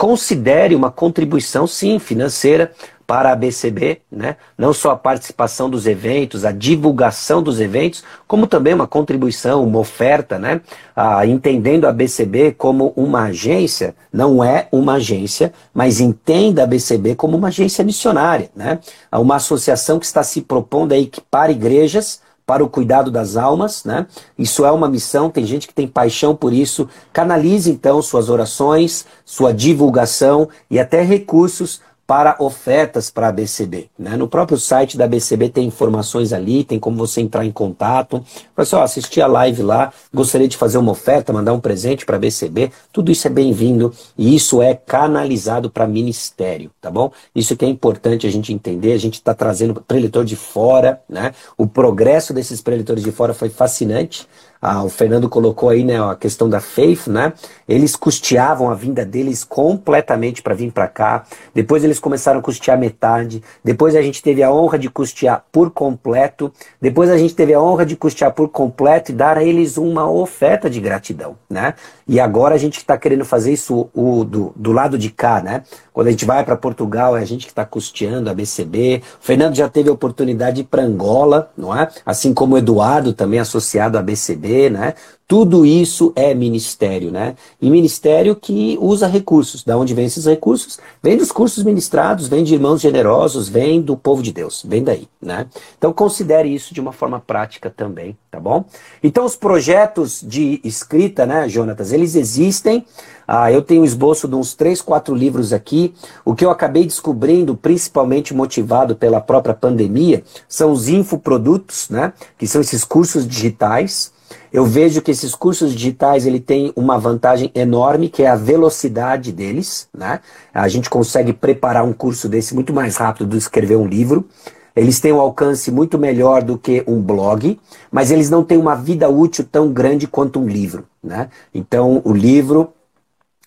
[0.00, 2.72] Considere uma contribuição, sim, financeira
[3.06, 4.36] para a BCB, né?
[4.56, 9.78] não só a participação dos eventos, a divulgação dos eventos, como também uma contribuição, uma
[9.78, 10.62] oferta, né?
[10.96, 17.14] Ah, entendendo a BCB como uma agência, não é uma agência, mas entenda a BCB
[17.14, 18.78] como uma agência missionária, né?
[19.12, 24.08] uma associação que está se propondo a equipar igrejas para o cuidado das almas, né?
[24.36, 26.88] Isso é uma missão, tem gente que tem paixão por isso.
[27.12, 31.80] Canalize então suas orações, sua divulgação e até recursos
[32.10, 33.88] para ofertas para a BCB.
[33.96, 34.16] Né?
[34.16, 38.20] No próprio site da BCB tem informações ali, tem como você entrar em contato.
[38.56, 42.18] Pessoal, assistir a live lá, gostaria de fazer uma oferta, mandar um presente para a
[42.18, 47.12] BCB, tudo isso é bem-vindo e isso é canalizado para ministério, tá bom?
[47.32, 51.32] Isso que é importante a gente entender, a gente está trazendo preletor de fora, né?
[51.56, 54.26] O progresso desses preletores de fora foi fascinante.
[54.62, 57.32] Ah, o Fernando colocou aí né, a questão da Faith, né?
[57.66, 61.24] Eles custeavam a vinda deles completamente para vir para cá.
[61.54, 63.42] Depois eles começaram a custear metade.
[63.64, 66.52] Depois a gente teve a honra de custear por completo.
[66.80, 70.10] Depois a gente teve a honra de custear por completo e dar a eles uma
[70.10, 71.72] oferta de gratidão, né?
[72.06, 75.62] E agora a gente está querendo fazer isso o, do, do lado de cá, né?
[76.00, 79.02] Quando a gente vai para Portugal, é a gente que está custeando a BCB.
[79.20, 81.90] O Fernando já teve a oportunidade para Angola, não é?
[82.06, 84.94] Assim como o Eduardo, também associado à BCB, né?
[85.30, 87.36] Tudo isso é ministério, né?
[87.62, 89.62] E ministério que usa recursos.
[89.62, 90.80] Da onde vem esses recursos?
[91.00, 95.06] Vem dos cursos ministrados, vem de irmãos generosos, vem do povo de Deus, vem daí,
[95.22, 95.46] né?
[95.78, 98.64] Então considere isso de uma forma prática também, tá bom?
[99.04, 102.84] Então os projetos de escrita, né, Jonatas, eles existem.
[103.24, 105.94] Ah, eu tenho um esboço de uns três, quatro livros aqui.
[106.24, 112.14] O que eu acabei descobrindo, principalmente motivado pela própria pandemia, são os infoprodutos, né?
[112.36, 114.18] Que são esses cursos digitais.
[114.52, 119.32] Eu vejo que esses cursos digitais ele tem uma vantagem enorme, que é a velocidade
[119.32, 119.88] deles.
[119.96, 120.20] Né?
[120.52, 124.26] A gente consegue preparar um curso desse muito mais rápido do que escrever um livro.
[124.74, 127.58] Eles têm um alcance muito melhor do que um blog,
[127.90, 130.84] mas eles não têm uma vida útil tão grande quanto um livro.
[131.02, 131.28] Né?
[131.54, 132.72] Então, o livro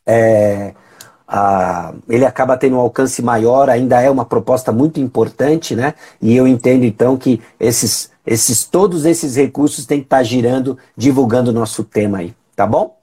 [0.05, 0.73] é,
[2.09, 5.93] ele acaba tendo um alcance maior, ainda é uma proposta muito importante, né?
[6.21, 11.51] E eu entendo então que esses, esses, todos esses recursos têm que estar girando, divulgando
[11.51, 12.97] o nosso tema aí, tá bom?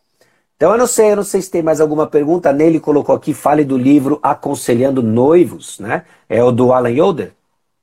[0.57, 2.53] Então eu não sei, eu não sei se tem mais alguma pergunta.
[2.53, 6.05] Nele colocou aqui, fale do livro Aconselhando Noivos, né?
[6.29, 7.33] É o do Alan Yoder?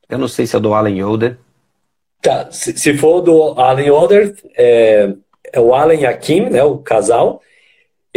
[0.07, 1.39] Eu não sei se é o do Alan Yoder.
[2.21, 5.11] Tá, se, se for do Alan Yoder, é,
[5.51, 6.63] é o Alan e a Kim, né?
[6.63, 7.41] O casal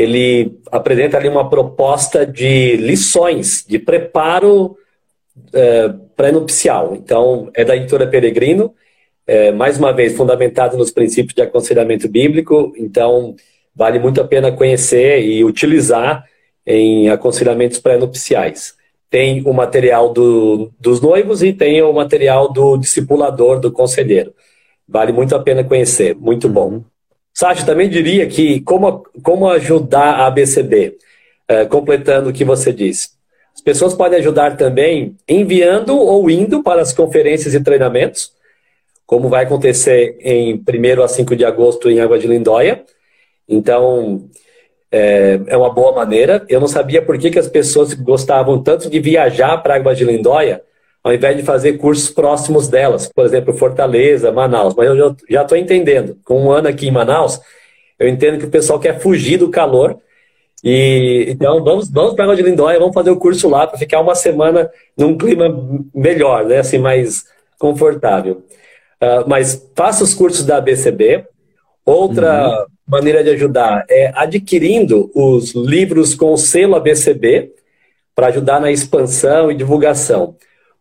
[0.00, 4.76] ele apresenta ali uma proposta de lições, de preparo
[5.52, 6.94] é, pré-nupcial.
[6.94, 8.74] Então, é da editora Peregrino,
[9.26, 13.36] é, mais uma vez, fundamentado nos princípios de aconselhamento bíblico, então
[13.74, 16.24] vale muito a pena conhecer e utilizar
[16.66, 18.74] em aconselhamentos pré-nupciais.
[19.08, 24.34] Tem o material do, dos noivos e tem o material do discipulador, do conselheiro.
[24.88, 26.82] Vale muito a pena conhecer, muito bom.
[27.32, 30.98] Sérgio, também diria que como, como ajudar a ABCB,
[31.48, 33.10] é, completando o que você disse.
[33.54, 38.32] As pessoas podem ajudar também enviando ou indo para as conferências e treinamentos,
[39.06, 42.84] como vai acontecer em 1 a 5 de agosto em Água de Lindóia.
[43.48, 44.28] Então,
[44.90, 46.44] é, é uma boa maneira.
[46.48, 50.04] Eu não sabia por que, que as pessoas gostavam tanto de viajar para Água de
[50.04, 50.62] Lindóia,
[51.02, 54.74] ao invés de fazer cursos próximos delas, por exemplo, Fortaleza, Manaus.
[54.74, 56.16] Mas eu já estou entendendo.
[56.24, 57.40] Com um ano aqui em Manaus,
[57.98, 59.98] eu entendo que o pessoal quer fugir do calor.
[60.62, 64.00] E então vamos, vamos para a de Lindóia, vamos fazer o curso lá para ficar
[64.00, 65.48] uma semana num clima
[65.94, 66.58] melhor, né?
[66.58, 67.24] assim, mais
[67.58, 68.42] confortável.
[69.02, 71.24] Uh, mas faça os cursos da ABCB.
[71.84, 72.66] Outra uhum.
[72.86, 77.52] maneira de ajudar é adquirindo os livros com o selo ABCB
[78.14, 80.36] para ajudar na expansão e divulgação.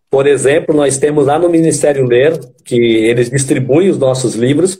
[0.10, 4.80] Por exemplo, nós temos lá no Ministério Ler, que eles distribuem os nossos livros,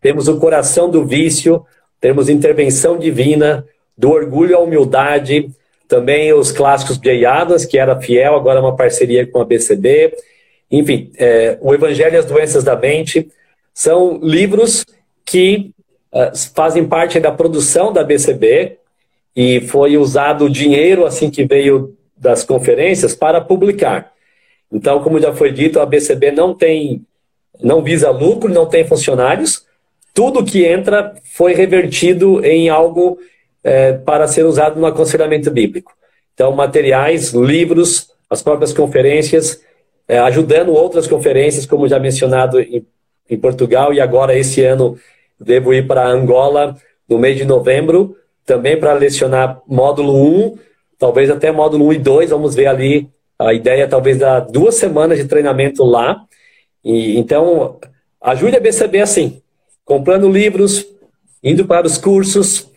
[0.00, 1.64] temos o Coração do Vício,
[2.00, 3.64] temos Intervenção Divina,
[3.96, 5.48] do Orgulho à Humildade,
[5.86, 10.12] também os clássicos de Adams, que era fiel, agora é uma parceria com a BCB,
[10.70, 13.28] enfim, é, o Evangelho e as Doenças da Mente,
[13.72, 14.84] são livros
[15.24, 15.72] que
[16.12, 18.78] uh, fazem parte da produção da BCB
[19.34, 24.13] e foi usado o dinheiro assim que veio das conferências para publicar.
[24.74, 27.06] Então, como já foi dito, a BCB não tem,
[27.62, 29.64] não visa lucro, não tem funcionários.
[30.12, 33.16] Tudo que entra foi revertido em algo
[33.62, 35.92] é, para ser usado no aconselhamento bíblico.
[36.34, 39.62] Então, materiais, livros, as próprias conferências,
[40.08, 42.84] é, ajudando outras conferências, como já mencionado em,
[43.30, 44.98] em Portugal, e agora esse ano
[45.38, 46.76] devo ir para Angola
[47.08, 50.58] no mês de novembro, também para lecionar módulo 1,
[50.98, 55.18] talvez até módulo 1 e 2, vamos ver ali a ideia talvez dar duas semanas
[55.18, 56.24] de treinamento lá.
[56.84, 57.78] E, então,
[58.20, 59.42] ajude a BCB assim,
[59.84, 60.86] comprando livros,
[61.42, 62.70] indo para os cursos,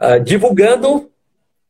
[0.00, 1.10] uh, divulgando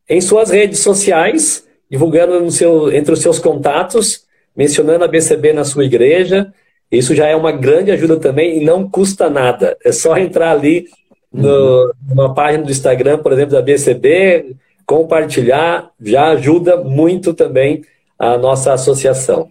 [0.09, 4.24] em suas redes sociais, divulgando seu, entre os seus contatos,
[4.57, 6.53] mencionando a BCB na sua igreja.
[6.91, 9.77] Isso já é uma grande ajuda também e não custa nada.
[9.85, 10.87] É só entrar ali
[11.33, 14.57] no, numa página do Instagram, por exemplo, da BCB,
[14.87, 17.83] compartilhar, já ajuda muito também
[18.19, 19.51] a nossa associação.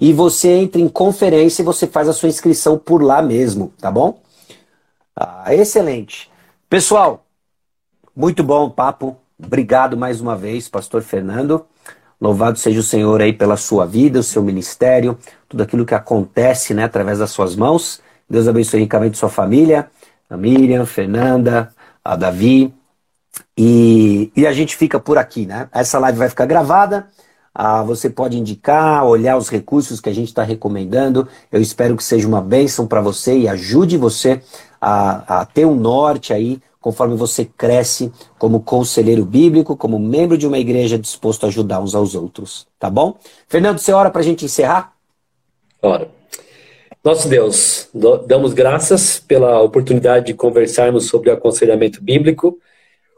[0.00, 3.90] e você entra em conferência e você faz a sua inscrição por lá mesmo, tá
[3.90, 4.18] bom?
[5.14, 6.31] Ah, excelente.
[6.72, 7.26] Pessoal,
[8.16, 9.18] muito bom o papo.
[9.38, 11.66] Obrigado mais uma vez, Pastor Fernando.
[12.18, 15.18] Louvado seja o Senhor aí pela sua vida, o seu ministério,
[15.50, 18.00] tudo aquilo que acontece né, através das suas mãos.
[18.26, 19.90] Deus abençoe ricamente sua família,
[20.30, 21.68] a Miriam, Fernanda,
[22.02, 22.72] a Davi.
[23.54, 25.68] E, e a gente fica por aqui, né?
[25.72, 27.06] Essa live vai ficar gravada.
[27.54, 31.28] Ah, você pode indicar, olhar os recursos que a gente está recomendando.
[31.52, 34.40] Eu espero que seja uma bênção para você e ajude você
[34.84, 40.48] a, a ter um norte aí conforme você cresce como conselheiro bíblico, como membro de
[40.48, 42.66] uma igreja disposto a ajudar uns aos outros.
[42.80, 43.16] Tá bom?
[43.46, 44.92] Fernando, você ora para a gente encerrar?
[45.80, 46.08] Ora.
[47.04, 47.88] Nosso Deus,
[48.26, 52.58] damos graças pela oportunidade de conversarmos sobre o aconselhamento bíblico,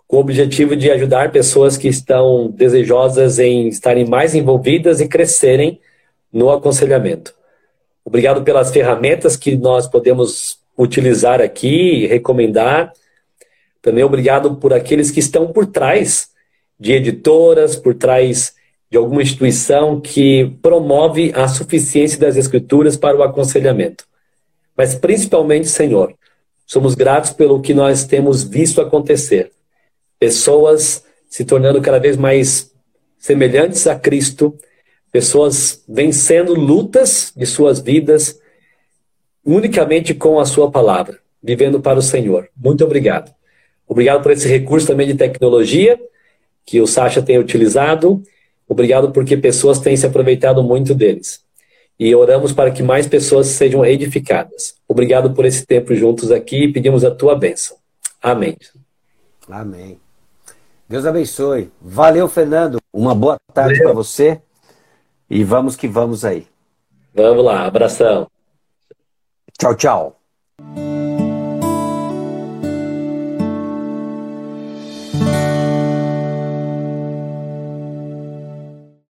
[0.06, 5.80] com o objetivo de ajudar pessoas que estão desejosas em estarem mais envolvidas e crescerem
[6.32, 7.34] no aconselhamento.
[8.04, 12.92] Obrigado pelas ferramentas que nós podemos utilizar aqui, recomendar
[13.84, 16.30] também obrigado por aqueles que estão por trás
[16.80, 18.54] de editoras, por trás
[18.90, 24.06] de alguma instituição que promove a suficiência das escrituras para o aconselhamento.
[24.74, 26.14] Mas principalmente, Senhor,
[26.64, 29.52] somos gratos pelo que nós temos visto acontecer.
[30.18, 32.72] Pessoas se tornando cada vez mais
[33.18, 34.56] semelhantes a Cristo,
[35.12, 38.40] pessoas vencendo lutas de suas vidas
[39.44, 42.48] unicamente com a sua palavra, vivendo para o Senhor.
[42.56, 43.32] Muito obrigado.
[43.86, 45.98] Obrigado por esse recurso também de tecnologia
[46.64, 48.22] que o Sasha tem utilizado.
[48.66, 51.44] Obrigado porque pessoas têm se aproveitado muito deles.
[51.98, 54.74] E oramos para que mais pessoas sejam edificadas.
[54.88, 57.76] Obrigado por esse tempo juntos aqui e pedimos a tua bênção.
[58.20, 58.56] Amém.
[59.48, 59.98] Amém.
[60.88, 61.70] Deus abençoe.
[61.80, 62.78] Valeu, Fernando.
[62.92, 64.40] Uma boa tarde para você.
[65.30, 66.46] E vamos que vamos aí.
[67.14, 67.66] Vamos lá.
[67.66, 68.33] Abração.
[69.58, 70.16] Tchau, tchau.